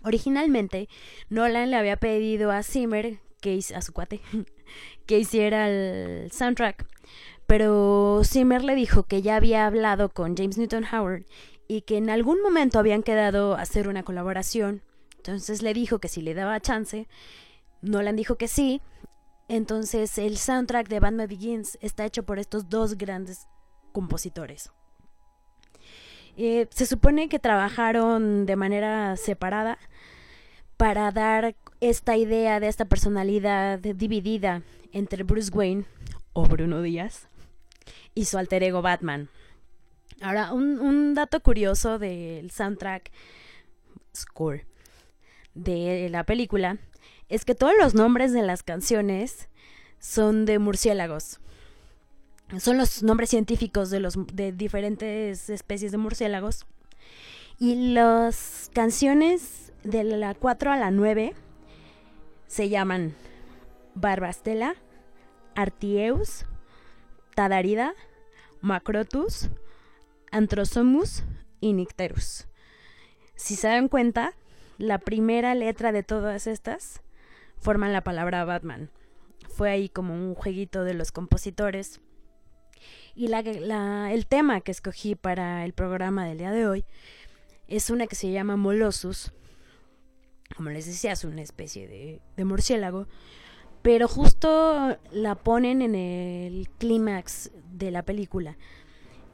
Originalmente, 0.03 0.89
Nolan 1.29 1.71
le 1.71 1.77
había 1.77 1.95
pedido 1.95 2.51
a 2.51 2.61
Zimmer, 2.61 3.19
que 3.41 3.59
a 3.73 3.81
su 3.81 3.93
cuate, 3.93 4.21
que 5.05 5.19
hiciera 5.19 5.69
el 5.69 6.29
soundtrack, 6.31 6.85
pero 7.47 8.21
Zimmer 8.25 8.63
le 8.63 8.75
dijo 8.75 9.03
que 9.03 9.21
ya 9.21 9.37
había 9.37 9.65
hablado 9.65 10.09
con 10.09 10.35
James 10.35 10.57
Newton 10.57 10.85
Howard 10.91 11.23
y 11.69 11.81
que 11.81 11.97
en 11.97 12.09
algún 12.09 12.41
momento 12.41 12.79
habían 12.79 13.01
quedado 13.01 13.55
a 13.55 13.61
hacer 13.61 13.87
una 13.87 14.03
colaboración. 14.03 14.81
Entonces 15.17 15.61
le 15.61 15.73
dijo 15.73 15.99
que 15.99 16.09
si 16.09 16.21
le 16.21 16.33
daba 16.33 16.59
chance. 16.59 17.07
Nolan 17.81 18.15
dijo 18.15 18.35
que 18.35 18.47
sí. 18.47 18.81
Entonces 19.47 20.17
el 20.17 20.37
soundtrack 20.37 20.89
de 20.89 20.99
Batman 20.99 21.27
Begins 21.27 21.77
está 21.81 22.05
hecho 22.05 22.23
por 22.23 22.39
estos 22.39 22.69
dos 22.69 22.97
grandes 22.97 23.47
compositores. 23.93 24.71
Eh, 26.41 26.67
se 26.69 26.85
supone 26.85 27.27
que 27.27 27.37
trabajaron 27.37 28.45
de 28.45 28.55
manera 28.55 29.17
separada 29.17 29.77
para 30.77 31.11
dar 31.11 31.57
esta 31.81 32.15
idea 32.15 32.61
de 32.61 32.69
esta 32.69 32.85
personalidad 32.85 33.77
dividida 33.79 34.61
entre 34.93 35.23
Bruce 35.23 35.51
Wayne 35.53 35.83
o 36.31 36.45
Bruno 36.45 36.81
Díaz 36.81 37.27
y 38.15 38.23
su 38.23 38.37
alter 38.37 38.63
ego 38.63 38.81
Batman. 38.81 39.27
Ahora, 40.21 40.53
un, 40.53 41.13
dato 41.13 41.41
curioso 41.41 41.99
del 41.99 42.51
soundtrack 42.51 43.11
score 44.15 44.65
de 45.55 46.07
la 46.09 46.23
película 46.23 46.77
es 47.27 47.43
que 47.43 47.53
todos 47.53 47.73
los 47.77 47.95
nombres 47.95 48.31
de 48.31 48.43
las 48.43 48.63
canciones 48.63 49.49
son 49.99 50.45
de 50.45 50.57
murciélagos. 50.57 51.41
Son 52.57 52.77
los 52.77 53.03
nombres 53.03 53.29
científicos 53.29 53.91
de, 53.91 53.99
los, 53.99 54.15
de 54.33 54.51
diferentes 54.51 55.49
especies 55.49 55.91
de 55.91 55.97
murciélagos. 55.99 56.65
Y 57.59 57.93
las 57.93 58.71
canciones 58.73 59.71
de 59.83 60.03
la 60.03 60.33
4 60.33 60.71
a 60.71 60.77
la 60.77 60.89
9 60.89 61.35
se 62.47 62.69
llaman 62.69 63.13
Barbastela, 63.93 64.75
Artieus, 65.55 66.45
Tadarida, 67.35 67.93
Macrotus, 68.61 69.49
Antrosomus 70.31 71.23
y 71.61 71.73
Nicterus. 71.73 72.47
Si 73.35 73.55
se 73.55 73.67
dan 73.67 73.87
cuenta, 73.87 74.33
la 74.77 74.97
primera 74.97 75.53
letra 75.55 75.91
de 75.91 76.03
todas 76.03 76.47
estas 76.47 77.01
forman 77.57 77.93
la 77.93 78.01
palabra 78.01 78.45
Batman. 78.45 78.89
Fue 79.49 79.69
ahí 79.69 79.89
como 79.89 80.13
un 80.13 80.35
jueguito 80.35 80.83
de 80.83 80.93
los 80.93 81.11
compositores. 81.11 82.01
Y 83.19 83.27
la, 83.27 84.13
el 84.13 84.27
tema 84.27 84.61
que 84.61 84.71
escogí 84.71 85.13
para 85.13 85.65
el 85.65 85.73
programa 85.73 86.25
del 86.25 86.37
día 86.37 86.51
de 86.51 86.65
hoy 86.65 86.85
es 87.67 87.89
una 87.89 88.07
que 88.07 88.15
se 88.15 88.31
llama 88.31 88.55
Molossus. 88.55 89.33
Como 90.55 90.69
les 90.69 90.85
decía, 90.85 91.11
es 91.11 91.25
una 91.25 91.41
especie 91.41 91.85
de, 92.37 92.45
murciélago 92.45 93.07
pero 93.81 94.07
justo 94.07 94.97
la 95.11 95.35
ponen 95.35 95.81
en 95.81 95.95
el 95.95 96.69
clímax 96.77 97.51
de 97.73 97.91
la 97.91 98.03
película. 98.03 98.55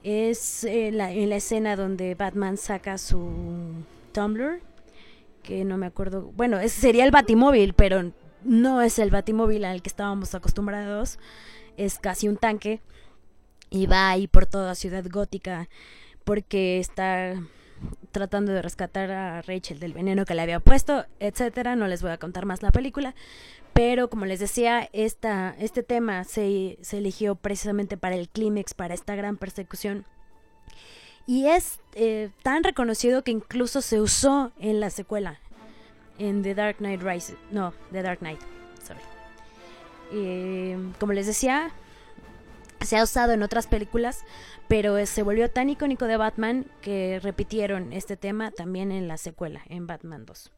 Es 0.01 0.63
eh, 0.63 0.87
en 0.87 1.29
la 1.29 1.35
escena 1.35 1.75
donde 1.75 2.15
Batman 2.15 2.57
saca 2.57 2.97
su 2.97 3.83
Tumblr, 4.13 4.61
que 5.43 5.63
no 5.63 5.77
me 5.77 5.85
acuerdo, 5.85 6.31
bueno, 6.35 6.59
ese 6.59 6.81
sería 6.81 7.05
el 7.05 7.11
Batimóvil, 7.11 7.73
pero 7.75 8.11
no 8.43 8.81
es 8.81 8.97
el 8.97 9.11
Batimóvil 9.11 9.63
al 9.63 9.83
que 9.83 9.89
estábamos 9.89 10.33
acostumbrados, 10.33 11.19
es 11.77 11.99
casi 11.99 12.27
un 12.27 12.37
tanque 12.37 12.81
y 13.69 13.87
va 13.87 14.09
ahí 14.09 14.27
por 14.27 14.45
toda 14.45 14.75
Ciudad 14.75 15.05
Gótica 15.09 15.67
porque 16.23 16.79
está 16.79 17.35
tratando 18.11 18.51
de 18.51 18.61
rescatar 18.61 19.11
a 19.11 19.41
Rachel 19.41 19.79
del 19.79 19.93
veneno 19.93 20.25
que 20.25 20.33
le 20.33 20.41
había 20.41 20.59
puesto, 20.59 21.05
etcétera. 21.19 21.75
No 21.75 21.87
les 21.87 22.01
voy 22.01 22.11
a 22.11 22.17
contar 22.17 22.45
más 22.45 22.61
la 22.63 22.71
película, 22.71 23.15
pero 23.73 24.09
como 24.09 24.25
les 24.25 24.39
decía, 24.39 24.89
esta, 24.93 25.55
este 25.59 25.83
tema 25.83 26.23
se, 26.23 26.77
se 26.81 26.97
eligió 26.97 27.35
precisamente 27.35 27.97
para 27.97 28.15
el 28.15 28.29
clímax, 28.29 28.73
para 28.73 28.93
esta 28.93 29.15
gran 29.15 29.37
persecución. 29.37 30.05
Y 31.27 31.47
es 31.47 31.79
eh, 31.95 32.29
tan 32.43 32.63
reconocido 32.63 33.23
que 33.23 33.31
incluso 33.31 33.81
se 33.81 33.99
usó 33.99 34.51
en 34.59 34.79
la 34.79 34.89
secuela, 34.89 35.39
en 36.19 36.43
The 36.43 36.55
Dark 36.55 36.77
Knight 36.77 37.01
Rises. 37.01 37.37
No, 37.51 37.73
The 37.91 38.01
Dark 38.01 38.19
Knight, 38.19 38.39
sorry. 38.83 39.01
Eh, 40.13 40.77
como 40.99 41.13
les 41.13 41.25
decía, 41.25 41.71
se 42.81 42.97
ha 42.97 43.03
usado 43.03 43.33
en 43.33 43.43
otras 43.43 43.67
películas, 43.67 44.23
pero 44.67 45.05
se 45.05 45.23
volvió 45.23 45.49
tan 45.49 45.69
icónico 45.69 46.05
de 46.05 46.17
Batman 46.17 46.65
que 46.81 47.19
repitieron 47.21 47.93
este 47.93 48.17
tema 48.17 48.51
también 48.51 48.91
en 48.91 49.07
la 49.07 49.17
secuela, 49.17 49.61
en 49.69 49.87
Batman 49.87 50.25
2. 50.25 50.51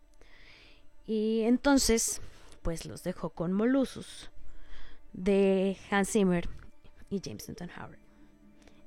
Y 1.06 1.42
entonces, 1.44 2.22
pues 2.62 2.86
los 2.86 3.04
dejo 3.04 3.30
con 3.30 3.54
Molossus 3.54 4.30
de 5.14 5.78
Hans 5.90 6.12
Zimmer 6.12 6.50
y 7.10 7.22
James 7.24 7.48
Newton 7.48 7.70
Howard. 7.78 8.00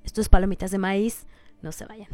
Esto 0.05 0.20
es 0.20 0.28
Palomitas 0.28 0.70
de 0.70 0.78
Maíz, 0.78 1.26
no 1.62 1.72
se 1.72 1.87
vayan. 1.87 2.09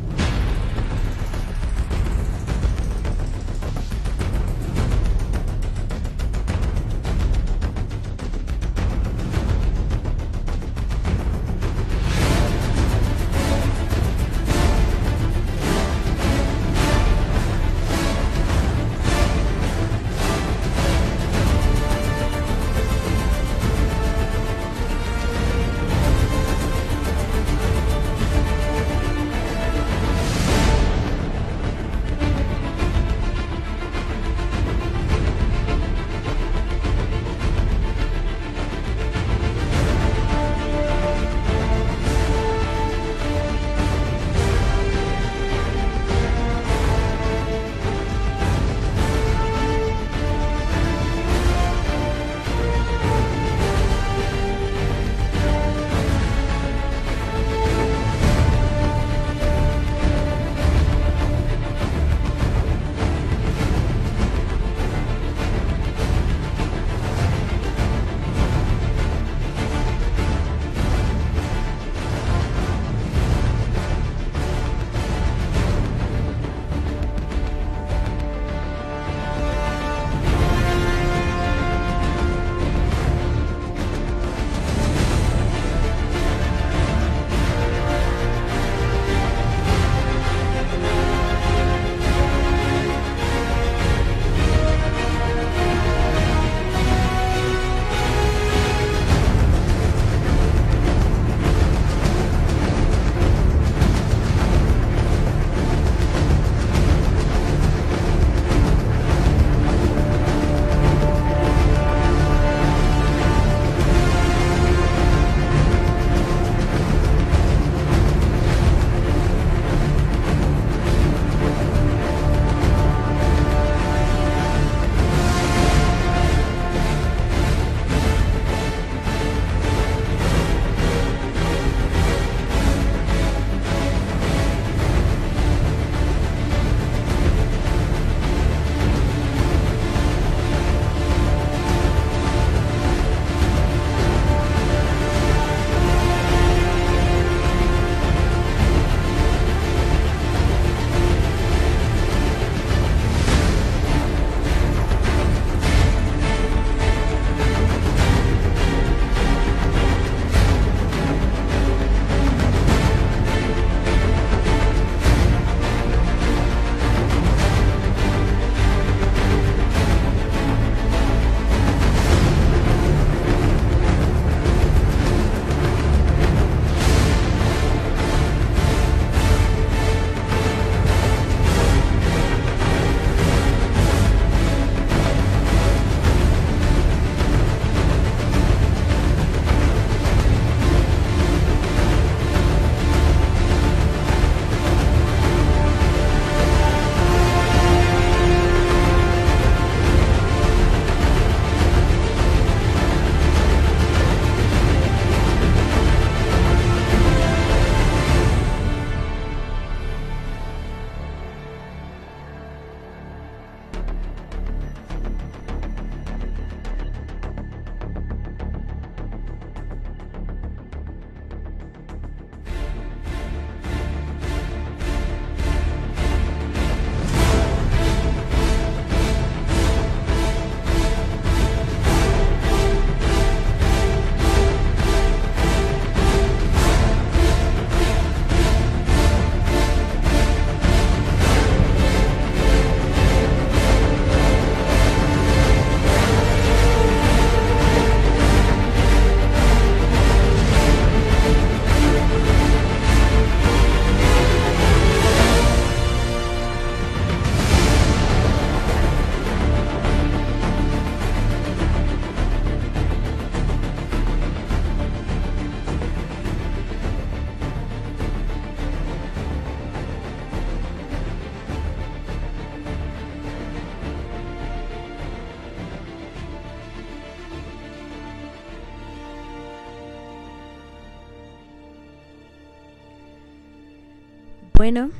Bueno, 284.66 284.90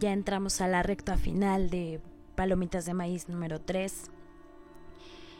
ya 0.00 0.12
entramos 0.12 0.60
a 0.60 0.66
la 0.66 0.82
recta 0.82 1.16
final 1.16 1.70
de 1.70 2.00
Palomitas 2.34 2.84
de 2.84 2.94
Maíz 2.94 3.28
número 3.28 3.60
3. 3.60 4.10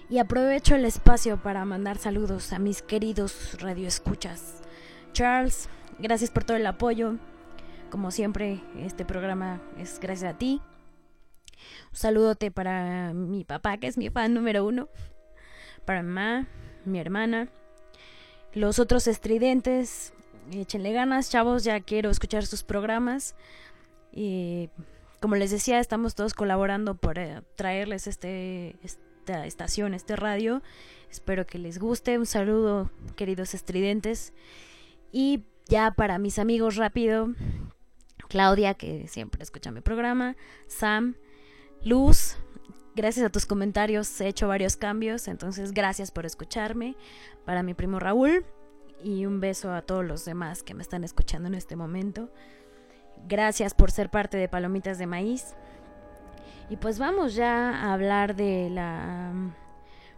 Y 0.09 0.19
aprovecho 0.19 0.77
el 0.77 0.85
espacio 0.85 1.43
para 1.43 1.65
mandar 1.65 1.99
saludos 1.99 2.53
a 2.53 2.61
mis 2.61 2.83
queridos 2.83 3.61
radioescuchas. 3.61 4.63
Charles, 5.13 5.69
gracias 5.99 6.31
por 6.31 6.45
todo 6.45 6.57
el 6.57 6.69
apoyo. 6.69 7.17
Como 7.91 8.13
siempre, 8.13 8.63
este 8.77 9.05
programa 9.05 9.61
es 9.77 9.99
gracias 9.99 10.35
a 10.35 10.39
ti. 10.39 10.63
Un 11.91 11.97
saludote 11.97 12.53
para 12.53 13.13
mi 13.13 13.43
papá, 13.43 13.79
que 13.79 13.89
es 13.89 13.99
mi 13.99 14.09
fan 14.09 14.35
número 14.35 14.65
uno. 14.65 14.89
Para 15.85 16.05
mi 16.05 16.13
mamá, 16.13 16.47
mi 16.85 17.01
hermana. 17.01 17.49
Los 18.55 18.79
otros 18.79 19.09
estridentes, 19.09 20.13
échenle 20.53 20.93
ganas, 20.93 21.31
chavos, 21.31 21.65
ya 21.65 21.81
quiero 21.81 22.11
escuchar 22.11 22.47
sus 22.47 22.63
programas. 22.63 23.35
Y 24.13 24.71
como 25.21 25.37
les 25.37 25.51
decía, 25.51 25.81
estamos 25.81 26.15
todos 26.15 26.35
colaborando 26.35 26.95
por 26.95 27.19
eh, 27.19 27.43
traerles 27.57 28.07
este, 28.07 28.77
esta 28.83 29.47
estación, 29.47 29.95
este 29.95 30.17
radio. 30.17 30.63
Espero 31.11 31.47
que 31.47 31.59
les 31.59 31.79
guste. 31.79 32.19
Un 32.19 32.27
saludo, 32.27 32.91
queridos 33.17 33.55
estridentes. 33.55 34.33
Y 35.13 35.45
ya 35.67 35.91
para 35.91 36.19
mis 36.19 36.39
amigos 36.39 36.77
rápido, 36.77 37.29
Claudia, 38.29 38.75
que 38.75 39.09
siempre 39.09 39.43
escucha 39.43 39.71
mi 39.71 39.81
programa, 39.81 40.37
Sam, 40.67 41.17
Luz, 41.83 42.37
gracias 42.95 43.25
a 43.25 43.31
tus 43.31 43.47
comentarios 43.47 44.21
he 44.21 44.27
hecho 44.27 44.49
varios 44.49 44.77
cambios, 44.77 45.29
entonces 45.29 45.73
gracias 45.73 46.11
por 46.11 46.27
escucharme. 46.27 46.97
Para 47.45 47.63
mi 47.63 47.75
primo 47.75 47.99
Raúl 47.99 48.45
y 49.03 49.27
un 49.27 49.41
beso 49.41 49.73
a 49.73 49.83
todos 49.83 50.05
los 50.05 50.25
demás 50.25 50.63
que 50.63 50.75
me 50.75 50.83
están 50.83 51.05
escuchando 51.05 51.49
en 51.49 51.55
este 51.55 51.77
momento. 51.77 52.31
Gracias 53.27 53.75
por 53.75 53.91
ser 53.91 54.11
parte 54.11 54.37
de 54.37 54.49
Palomitas 54.49 54.99
de 54.99 55.07
Maíz. 55.07 55.55
Y 56.71 56.77
pues 56.77 56.99
vamos 56.99 57.35
ya 57.35 57.71
a 57.71 57.95
hablar 57.95 58.37
de 58.37 58.69
la 58.71 59.31
um, 59.33 59.53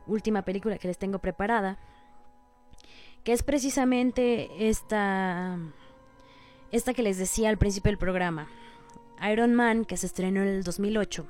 última 0.07 0.43
película 0.43 0.79
que 0.79 0.89
les 0.89 0.99
tengo 0.99 1.19
preparada, 1.21 1.79
que 3.23 3.33
es 3.33 3.43
precisamente 3.43 4.69
esta 4.69 5.59
esta 6.73 6.95
que 6.95 7.03
les 7.03 7.19
decía 7.19 7.49
al 7.49 7.59
principio 7.59 7.91
del 7.91 7.99
programa, 7.99 8.49
Iron 9.31 9.55
Man, 9.55 9.85
que 9.85 9.97
se 9.97 10.07
estrenó 10.07 10.43
en 10.43 10.49
el 10.49 10.63
2008, 10.63 11.27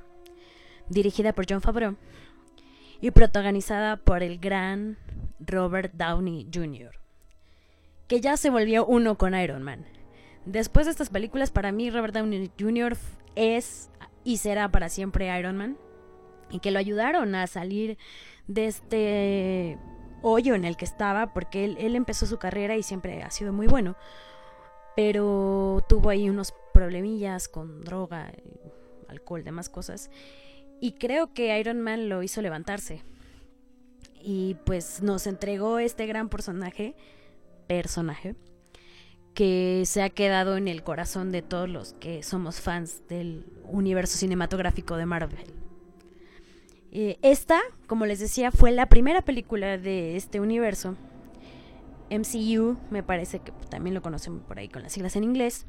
dirigida 0.88 1.32
por 1.32 1.46
John 1.48 1.62
Favreau 1.62 1.96
y 3.00 3.10
protagonizada 3.10 3.96
por 3.96 4.22
el 4.22 4.38
gran 4.38 4.98
Robert 5.38 5.94
Downey 5.94 6.48
Jr., 6.52 6.99
que 8.10 8.20
ya 8.20 8.36
se 8.36 8.50
volvió 8.50 8.84
uno 8.84 9.16
con 9.16 9.34
Iron 9.34 9.62
Man. 9.62 9.86
Después 10.44 10.84
de 10.84 10.90
estas 10.90 11.08
películas, 11.08 11.50
para 11.50 11.72
mí 11.72 11.90
Robert 11.90 12.12
Downey 12.12 12.50
Jr. 12.60 12.98
es 13.36 13.88
y 14.24 14.36
será 14.36 14.70
para 14.70 14.90
siempre 14.90 15.34
Iron 15.38 15.56
Man, 15.56 15.78
y 16.50 16.58
que 16.58 16.72
lo 16.72 16.78
ayudaron 16.78 17.34
a 17.34 17.46
salir 17.46 17.96
de 18.48 18.66
este 18.66 19.78
hoyo 20.20 20.54
en 20.54 20.66
el 20.66 20.76
que 20.76 20.84
estaba, 20.84 21.32
porque 21.32 21.64
él, 21.64 21.76
él 21.80 21.96
empezó 21.96 22.26
su 22.26 22.38
carrera 22.38 22.76
y 22.76 22.82
siempre 22.82 23.22
ha 23.22 23.30
sido 23.30 23.54
muy 23.54 23.66
bueno 23.66 23.96
pero 24.96 25.84
tuvo 25.88 26.10
ahí 26.10 26.28
unos 26.28 26.52
problemillas 26.74 27.48
con 27.48 27.80
droga, 27.82 28.32
alcohol, 29.08 29.44
demás 29.44 29.68
cosas. 29.68 30.10
Y 30.80 30.92
creo 30.92 31.32
que 31.32 31.58
Iron 31.58 31.80
Man 31.80 32.08
lo 32.08 32.22
hizo 32.22 32.42
levantarse. 32.42 33.02
Y 34.22 34.56
pues 34.66 35.02
nos 35.02 35.26
entregó 35.26 35.78
este 35.78 36.06
gran 36.06 36.28
personaje, 36.28 36.94
personaje, 37.70 38.34
que 39.32 39.84
se 39.86 40.02
ha 40.02 40.10
quedado 40.10 40.56
en 40.56 40.66
el 40.66 40.82
corazón 40.82 41.30
de 41.30 41.40
todos 41.40 41.68
los 41.68 41.92
que 41.92 42.24
somos 42.24 42.60
fans 42.60 43.06
del 43.08 43.46
universo 43.62 44.18
cinematográfico 44.18 44.96
de 44.96 45.06
Marvel. 45.06 45.44
Eh, 46.90 47.18
esta, 47.22 47.60
como 47.86 48.06
les 48.06 48.18
decía, 48.18 48.50
fue 48.50 48.72
la 48.72 48.86
primera 48.86 49.22
película 49.22 49.78
de 49.78 50.16
este 50.16 50.40
universo 50.40 50.96
MCU, 52.10 52.76
me 52.90 53.04
parece 53.04 53.38
que 53.38 53.52
también 53.68 53.94
lo 53.94 54.02
conocen 54.02 54.40
por 54.40 54.58
ahí 54.58 54.68
con 54.68 54.82
las 54.82 54.92
siglas 54.92 55.14
en 55.14 55.22
inglés, 55.22 55.66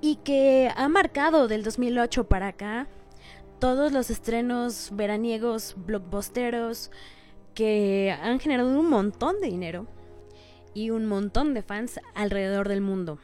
y 0.00 0.16
que 0.16 0.68
ha 0.74 0.88
marcado 0.88 1.46
del 1.46 1.62
2008 1.62 2.24
para 2.28 2.48
acá 2.48 2.88
todos 3.60 3.92
los 3.92 4.10
estrenos 4.10 4.90
veraniegos, 4.94 5.76
blockbusteros, 5.76 6.90
que 7.54 8.16
han 8.20 8.40
generado 8.40 8.76
un 8.76 8.90
montón 8.90 9.40
de 9.40 9.46
dinero 9.46 9.86
y 10.74 10.90
un 10.90 11.06
montón 11.06 11.54
de 11.54 11.62
fans 11.62 12.00
alrededor 12.14 12.68
del 12.68 12.80
mundo. 12.80 13.18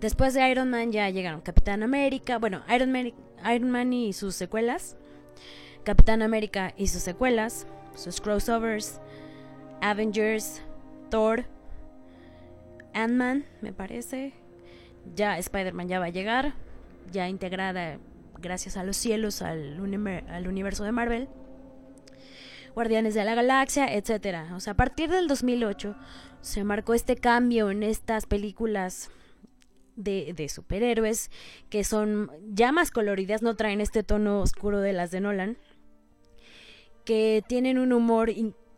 Después 0.00 0.34
de 0.34 0.48
Iron 0.48 0.70
Man 0.70 0.92
ya 0.92 1.10
llegaron 1.10 1.40
Capitán 1.40 1.82
América, 1.82 2.38
bueno, 2.38 2.62
Iron 2.72 2.92
Man, 2.92 3.12
Iron 3.52 3.70
Man 3.70 3.92
y 3.92 4.12
sus 4.12 4.34
secuelas, 4.34 4.96
Capitán 5.84 6.22
América 6.22 6.72
y 6.76 6.86
sus 6.86 7.02
secuelas, 7.02 7.66
sus 7.94 8.20
crossovers, 8.20 9.00
Avengers, 9.80 10.62
Thor, 11.10 11.46
Ant-Man, 12.94 13.44
me 13.60 13.72
parece. 13.72 14.32
Ya 15.14 15.38
Spider-Man 15.38 15.88
ya 15.88 15.98
va 15.98 16.06
a 16.06 16.10
llegar, 16.10 16.54
ya 17.10 17.28
integrada 17.28 17.98
gracias 18.40 18.76
a 18.76 18.84
los 18.84 18.96
cielos 18.96 19.42
al, 19.42 19.78
al 20.28 20.48
universo 20.48 20.84
de 20.84 20.92
Marvel. 20.92 21.28
Guardianes 22.74 23.14
de 23.14 23.24
la 23.24 23.34
Galaxia, 23.34 23.92
etc. 23.94 24.52
O 24.54 24.60
sea, 24.60 24.72
a 24.74 24.76
partir 24.76 25.10
del 25.10 25.28
2008 25.28 25.96
se 26.40 26.64
marcó 26.64 26.94
este 26.94 27.16
cambio 27.16 27.70
en 27.70 27.82
estas 27.82 28.26
películas 28.26 29.10
de, 29.96 30.48
superhéroes 30.48 31.30
que 31.70 31.84
son 31.84 32.30
ya 32.50 32.72
más 32.72 32.90
coloridas, 32.90 33.42
no 33.42 33.56
traen 33.56 33.80
este 33.80 34.02
tono 34.02 34.40
oscuro 34.40 34.80
de 34.80 34.92
las 34.92 35.10
de 35.10 35.20
Nolan, 35.20 35.58
que 37.04 37.42
tienen 37.48 37.78
un 37.78 37.92
humor 37.92 38.30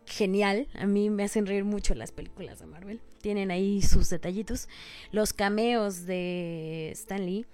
genial. 0.05 0.67
A 0.75 0.85
mí 0.85 1.09
me 1.09 1.23
hacen 1.23 1.45
reír 1.45 1.63
mucho 1.63 1.95
las 1.95 2.11
películas 2.11 2.59
de 2.59 2.65
Marvel. 2.65 3.01
Tienen 3.21 3.51
ahí 3.51 3.81
sus 3.81 4.09
detallitos. 4.09 4.67
Los 5.11 5.33
cameos 5.33 6.05
de 6.05 6.91
Stan 6.93 7.25
Lee. 7.25 7.45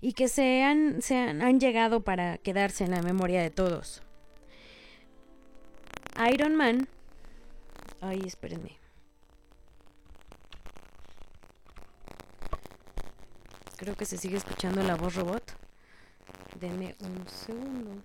Y 0.00 0.14
que 0.14 0.28
se 0.28 0.62
han, 0.62 1.02
se 1.02 1.16
han, 1.16 1.60
llegado 1.60 2.02
para 2.02 2.38
quedarse 2.38 2.84
en 2.84 2.90
la 2.90 3.02
memoria 3.02 3.42
de 3.42 3.50
todos. 3.50 4.02
Iron 6.28 6.54
Man. 6.54 6.86
Ay, 8.02 8.20
espérenme. 8.26 8.76
Creo 13.76 13.96
que 13.96 14.04
se 14.04 14.18
sigue 14.18 14.36
escuchando 14.36 14.82
la 14.82 14.96
voz 14.96 15.14
robot. 15.14 15.42
Denme 16.60 16.94
un 17.00 17.26
segundo. 17.26 18.02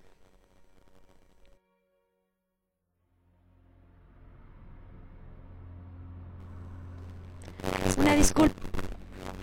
Una 7.97 8.13
disculpa. 8.15 8.55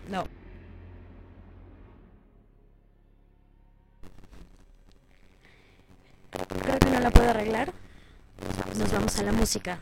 No. 0.09 0.25
Creo 6.62 6.79
que 6.79 6.91
no 6.91 7.01
la 7.01 7.11
puedo 7.11 7.29
arreglar. 7.29 7.82
Nos 8.78 8.93
vamos 8.93 9.18
a 9.18 9.22
la 9.22 9.32
música. 9.32 9.78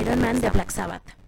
Iron 0.00 0.20
Man 0.20 0.40
de 0.40 0.50
Black 0.50 0.70
Sabbath. 0.70 1.19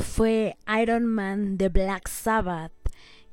Fue 0.00 0.56
Iron 0.80 1.06
Man 1.06 1.56
de 1.56 1.68
Black 1.68 2.08
Sabbath, 2.08 2.72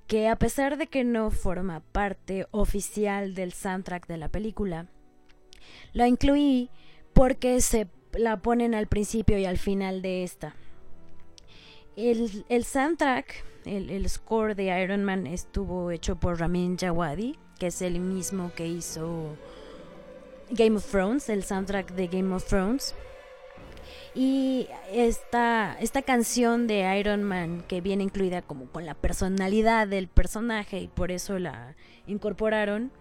que 0.05 0.27
a 0.27 0.35
pesar 0.35 0.77
de 0.77 0.87
que 0.87 1.03
no 1.03 1.31
forma 1.31 1.79
parte 1.91 2.45
oficial 2.51 3.33
del 3.33 3.53
soundtrack 3.53 4.05
de 4.07 4.17
la 4.17 4.29
película, 4.29 4.87
lo 5.93 6.05
incluí 6.05 6.69
porque 7.13 7.61
se 7.61 7.87
la 8.13 8.41
ponen 8.41 8.75
al 8.75 8.87
principio 8.87 9.37
y 9.37 9.45
al 9.45 9.57
final 9.57 10.01
de 10.01 10.23
esta. 10.23 10.55
El, 11.95 12.45
el 12.49 12.63
soundtrack, 12.63 13.43
el, 13.65 13.89
el, 13.89 14.09
score 14.09 14.55
de 14.55 14.83
Iron 14.83 15.03
Man 15.03 15.27
estuvo 15.27 15.89
hecho 15.91 16.15
por 16.17 16.39
Ramin 16.39 16.77
Djawadi, 16.77 17.37
que 17.57 17.67
es 17.67 17.81
el 17.81 17.99
mismo 17.99 18.51
que 18.55 18.67
hizo 18.67 19.35
Game 20.51 20.77
of 20.77 20.85
Thrones, 20.89 21.29
el 21.29 21.43
soundtrack 21.43 21.93
de 21.93 22.07
Game 22.07 22.33
of 22.35 22.45
Thrones. 22.45 22.93
Y 24.13 24.67
esta, 24.91 25.77
esta 25.79 26.01
canción 26.01 26.67
de 26.67 26.97
Iron 26.99 27.23
Man 27.23 27.63
que 27.67 27.79
viene 27.79 28.03
incluida 28.03 28.41
como 28.41 28.65
con 28.65 28.85
la 28.85 28.93
personalidad 28.93 29.87
del 29.87 30.07
personaje 30.07 30.79
y 30.81 30.87
por 30.87 31.11
eso 31.11 31.39
la 31.39 31.75
incorporaron. 32.07 32.91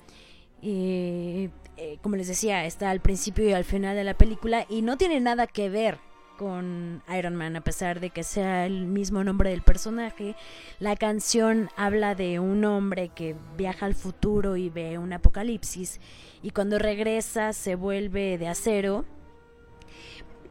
Y, 0.63 1.51
eh, 1.77 1.99
como 2.03 2.17
les 2.17 2.29
decía, 2.29 2.65
está 2.65 2.91
al 2.91 3.01
principio 3.01 3.49
y 3.49 3.53
al 3.53 3.65
final 3.65 3.97
de 3.97 4.05
la 4.05 4.15
película 4.15 4.67
y 4.69 4.83
no 4.83 4.97
tiene 4.99 5.19
nada 5.19 5.47
que 5.47 5.69
ver 5.69 5.99
con 6.37 7.03
Iron 7.15 7.37
Man, 7.37 7.57
a 7.57 7.61
pesar 7.61 8.01
de 8.01 8.11
que 8.11 8.23
sea 8.23 8.65
el 8.65 8.87
mismo 8.87 9.25
nombre 9.25 9.51
del 9.51 9.63
personaje. 9.63 10.37
La 10.79 10.97
canción 10.97 11.69
habla 11.77 12.15
de 12.15 12.39
un 12.39 12.65
hombre 12.65 13.09
que 13.09 13.37
viaja 13.59 13.85
al 13.85 13.95
futuro 13.95 14.57
y 14.57 14.71
ve 14.71 14.97
un 14.97 15.13
apocalipsis 15.13 16.01
y 16.43 16.53
cuando 16.53 16.79
regresa 16.79 17.53
se 17.53 17.75
vuelve 17.75 18.39
de 18.39 18.49
acero 18.49 19.05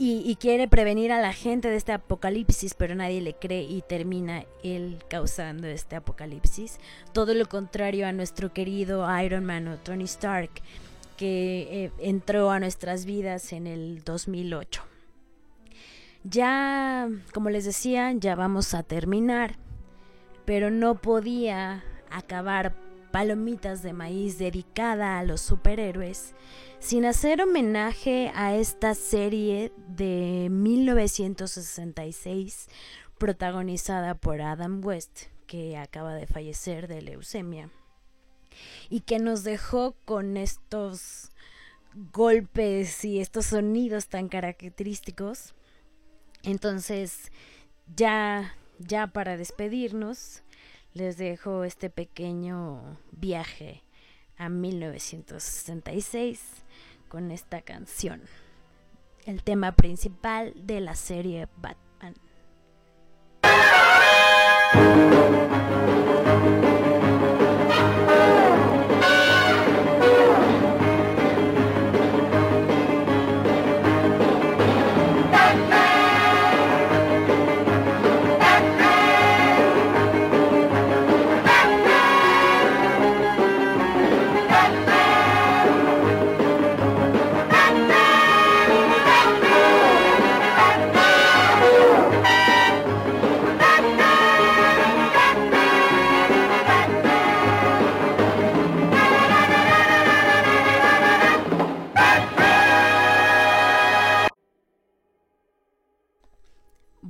y, 0.02 0.38
quiere 0.38 0.70
prevenir 0.70 1.12
a 1.12 1.20
la 1.20 1.34
gente 1.34 1.70
de 1.70 1.76
este 1.76 1.91
apocalipsis, 1.91 2.74
pero 2.74 2.95
nadie 2.95 3.20
le 3.20 3.34
cree 3.34 3.64
y 3.64 3.82
termina 3.82 4.45
él 4.64 5.04
causando 5.10 5.68
este 5.68 5.97
apocalipsis. 5.97 6.80
Todo 7.12 7.34
lo 7.34 7.47
contrario 7.47 8.08
a 8.08 8.14
nuestro 8.14 8.54
querido 8.54 9.06
Iron 9.22 9.43
Man 9.43 9.68
o 9.68 9.76
Tony 9.76 10.06
Stark, 10.06 10.52
que 11.18 11.68
eh, 11.70 11.91
entró 12.00 12.50
a 12.50 12.62
nuestras 12.62 13.04
vidas 13.04 13.52
en 13.52 13.68
el 13.68 14.02
2008. 14.06 14.84
Ya, 16.24 17.10
como 17.34 17.50
les 17.50 17.66
decía, 17.66 18.14
ya 18.14 18.36
vamos 18.36 18.74
a 18.74 18.84
terminar, 18.84 19.58
pero 20.45 20.72
no 20.72 20.95
podía 20.95 21.84
acabar 22.10 22.74
Palomitas 23.12 23.84
de 23.84 23.93
Maíz 23.93 24.38
dedicada 24.38 25.20
a 25.20 25.24
los 25.24 25.39
superhéroes 25.41 26.34
sin 26.80 27.05
hacer 27.05 27.41
homenaje 27.41 28.32
a 28.36 28.55
esta 28.55 28.93
serie 28.95 29.72
de 29.88 30.49
1966 30.51 32.68
protagonizada 33.18 34.16
por 34.16 34.41
Adam 34.41 34.84
West, 34.84 35.28
que 35.45 35.78
acaba 35.78 36.16
de 36.16 36.28
fallecer 36.28 36.88
de 36.88 37.01
leucemia 37.01 37.70
y 38.89 39.01
que 39.01 39.20
nos 39.20 39.43
dejó 39.43 39.97
con 40.05 40.38
estos 40.38 41.34
golpes 42.14 43.03
y 43.03 43.20
estos 43.20 43.47
sonidos 43.47 44.07
tan 44.07 44.30
característicos. 44.30 45.53
Entonces, 46.43 47.34
ya, 47.95 48.55
ya 48.80 49.07
para 49.07 49.36
despedirnos, 49.38 50.43
les 50.93 51.17
dejo 51.17 51.63
este 51.63 51.89
pequeño 51.89 52.97
viaje 53.11 53.83
a 54.37 54.49
1966 54.49 56.41
con 57.07 57.31
esta 57.31 57.61
canción, 57.61 58.21
el 59.25 59.43
tema 59.43 59.71
principal 59.73 60.53
de 60.55 60.81
la 60.81 60.95
serie 60.95 61.47
Batman. 61.57 62.13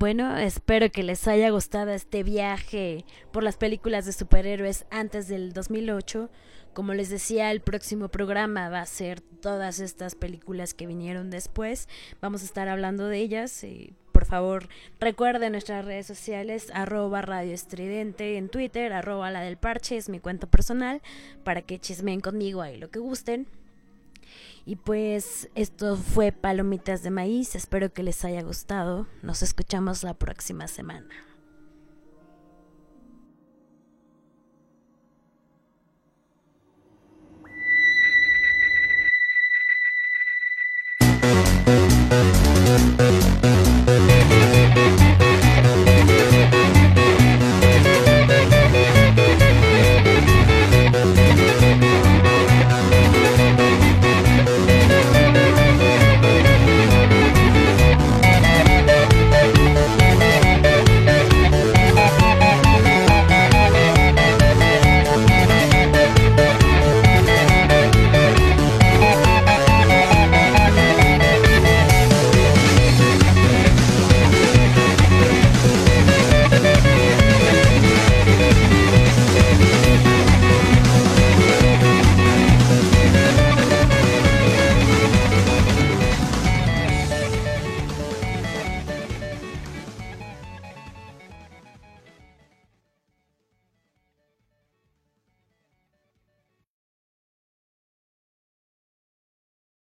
Bueno, 0.10 0.36
espero 0.38 0.90
que 0.90 1.04
les 1.04 1.28
haya 1.28 1.52
gustado 1.52 1.92
este 1.92 2.24
viaje 2.24 3.06
por 3.32 3.44
las 3.44 3.58
películas 3.58 4.08
de 4.08 4.12
superhéroes 4.12 4.88
antes 4.90 5.28
del 5.28 5.54
2008. 5.54 6.32
Como 6.74 6.96
les 6.96 7.10
decía, 7.10 7.52
el 7.52 7.62
próximo 7.62 8.10
programa 8.10 8.70
va 8.70 8.82
a 8.82 8.88
ser 8.88 9.22
todas 9.22 9.80
estas 9.80 10.16
películas 10.16 10.74
que 10.74 10.88
vinieron 10.88 11.30
después. 11.30 11.88
Vamos 12.22 12.42
a 12.42 12.46
estar 12.46 12.70
hablando 12.70 13.06
de 13.08 13.20
ellas. 13.20 13.64
Y 13.64 13.94
por 14.12 14.26
favor, 14.26 14.68
recuerden 15.00 15.52
nuestras 15.52 15.86
redes 15.86 16.08
sociales, 16.08 16.72
arroba 16.74 17.22
Radio 17.22 17.54
Estridente 17.54 18.38
en 18.38 18.50
Twitter, 18.50 18.94
arroba 18.94 19.30
la 19.30 19.42
del 19.42 19.58
parche, 19.58 19.96
es 19.96 20.10
mi 20.10 20.20
cuenta 20.20 20.48
personal, 20.48 21.04
para 21.44 21.62
que 21.62 21.78
chismeen 21.78 22.20
conmigo 22.20 22.64
ahí 22.64 22.78
lo 22.78 22.90
que 22.90 22.98
gusten. 22.98 23.46
Y 24.70 24.76
pues 24.76 25.50
esto 25.56 25.98
fue 25.98 26.32
Palomitas 26.32 27.02
de 27.02 27.10
Maíz, 27.10 27.56
espero 27.56 27.92
que 27.92 28.04
les 28.04 28.24
haya 28.24 28.44
gustado. 28.44 29.08
Nos 29.24 29.42
escuchamos 29.42 30.04
la 30.04 30.14
próxima 30.14 30.68
semana. 30.68 31.10